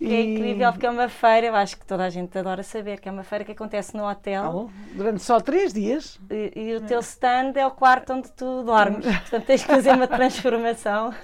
[0.00, 2.98] Que é incrível, porque é uma feira, eu acho que toda a gente adora saber,
[3.00, 4.70] que é uma feira que acontece no hotel.
[4.70, 6.18] Ah, durante só três dias.
[6.30, 9.04] E, e o teu stand é o quarto onde tu dormes.
[9.28, 11.14] Portanto, tens que fazer uma transformação.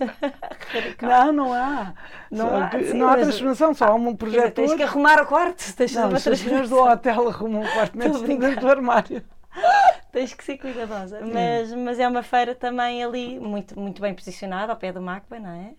[1.01, 1.95] Não, não há.
[2.31, 5.27] Não Só há, sim, não há transformação, só há um dizer, tens que arrumar o
[5.27, 5.74] quarto.
[5.74, 6.93] Tens Não, uma os senhores do transformação.
[6.93, 8.49] hotel arrumam um quarto brincar.
[8.49, 9.22] dentro do armário.
[10.12, 11.20] Tens que ser cuidadosa.
[11.22, 15.39] Mas, mas é uma feira também ali, muito, muito bem posicionada, ao pé do Macba,
[15.39, 15.72] não é?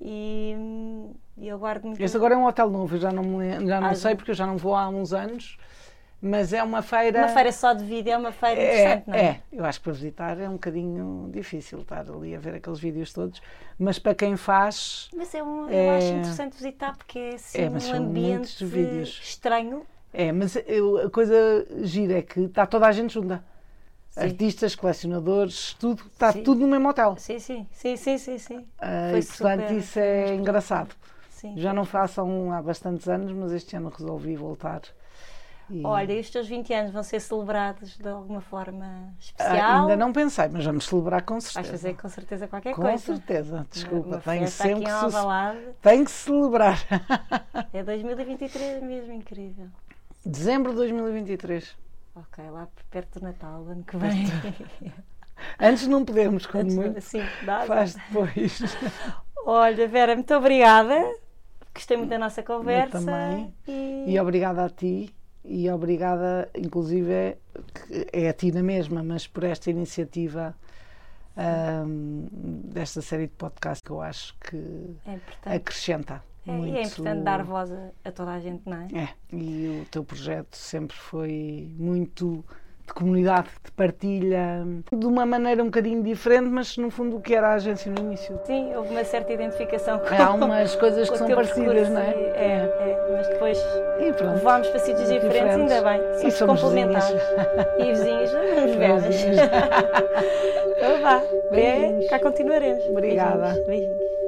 [0.00, 2.02] E, hum, e eu guardo muito.
[2.02, 4.30] Este agora é um hotel novo, eu já não, me já não Ah, sei porque
[4.30, 5.56] eu já não vou há uns anos,
[6.20, 7.20] mas é uma feira.
[7.20, 9.20] Uma feira só de vídeo é uma feira é, interessante, não é?
[9.20, 12.78] é, eu acho que para visitar é um bocadinho difícil estar ali a ver aqueles
[12.78, 13.40] vídeos todos,
[13.78, 15.96] mas para quem faz, Mas é um, eu É.
[15.96, 18.64] acho interessante visitar porque é assim É, um ambiente
[19.22, 19.86] estranho.
[20.12, 23.42] é, mas eu- a coisa gira é que está toda a gente junta.
[24.10, 24.22] Sim.
[24.22, 26.42] Artistas, colecionadores, tudo, está Sim.
[26.42, 27.16] tudo no mesmo hotel.
[27.16, 28.66] Sim, sim, sim, sim, sim, sim.
[28.78, 30.94] Ah, Foi e, portanto, super- isso é engraçado.
[31.40, 31.54] Sim.
[31.56, 34.82] Já não faço há, um- há bastantes anos, mas este ano resolvi voltar.
[35.72, 39.80] E- Olha, e os teus 20 anos vão ser celebrados de alguma forma Ah, especial?
[39.82, 41.60] ainda não pensei, mas vamos celebrar com certeza.
[41.70, 42.98] Vais fazer com certeza qualquer com coisa.
[42.98, 45.60] certeza, desculpa, festa sempre que, em ce- Alvalade.
[45.80, 46.76] tenho que celebrar.
[47.72, 49.66] É 2023 mesmo, incrível.
[50.26, 51.76] Dezembro de 2023.
[52.16, 54.26] Ok, lá perto do Natal, ano que vem.
[55.60, 57.00] Antes não podemos, quando Antes- muito.
[57.00, 57.64] Sim, dá.
[57.64, 58.58] Faz depois.
[59.46, 61.00] Olha, Vera, muito obrigada.
[61.74, 62.98] Gostei muito da nossa conversa.
[62.98, 63.54] também.
[63.66, 64.04] E...
[64.08, 65.14] E obrigada a ti.
[65.44, 67.36] E obrigada, inclusive,
[68.12, 70.54] é, a ti na mesma, mas por esta iniciativa
[71.36, 72.28] um,
[72.64, 74.96] desta série de podcasts que eu acho que
[75.46, 76.22] é acrescenta.
[76.46, 76.76] É, muito...
[76.76, 78.88] é importante dar voz a, a, toda a gente, não é?
[78.94, 82.44] É, e o teu projeto sempre foi muito
[82.90, 87.34] de comunidade, de partilha, de uma maneira um bocadinho diferente, mas no fundo o que
[87.34, 88.38] era a agência no início.
[88.44, 92.10] Sim, houve uma certa identificação com Há umas coisas que são parecidas, não é?
[92.10, 92.46] É,
[92.80, 93.58] é, mas depois
[94.00, 97.22] levámos para sítios diferentes, diferentes, ainda bem, somos, somos complementares.
[97.78, 99.16] e vizinhos, uns velhos.
[100.76, 101.22] então vá,
[102.08, 102.84] cá continuaremos.
[102.86, 103.54] Obrigada.
[103.66, 103.66] Beijinhos.
[103.66, 104.19] Beijinhos.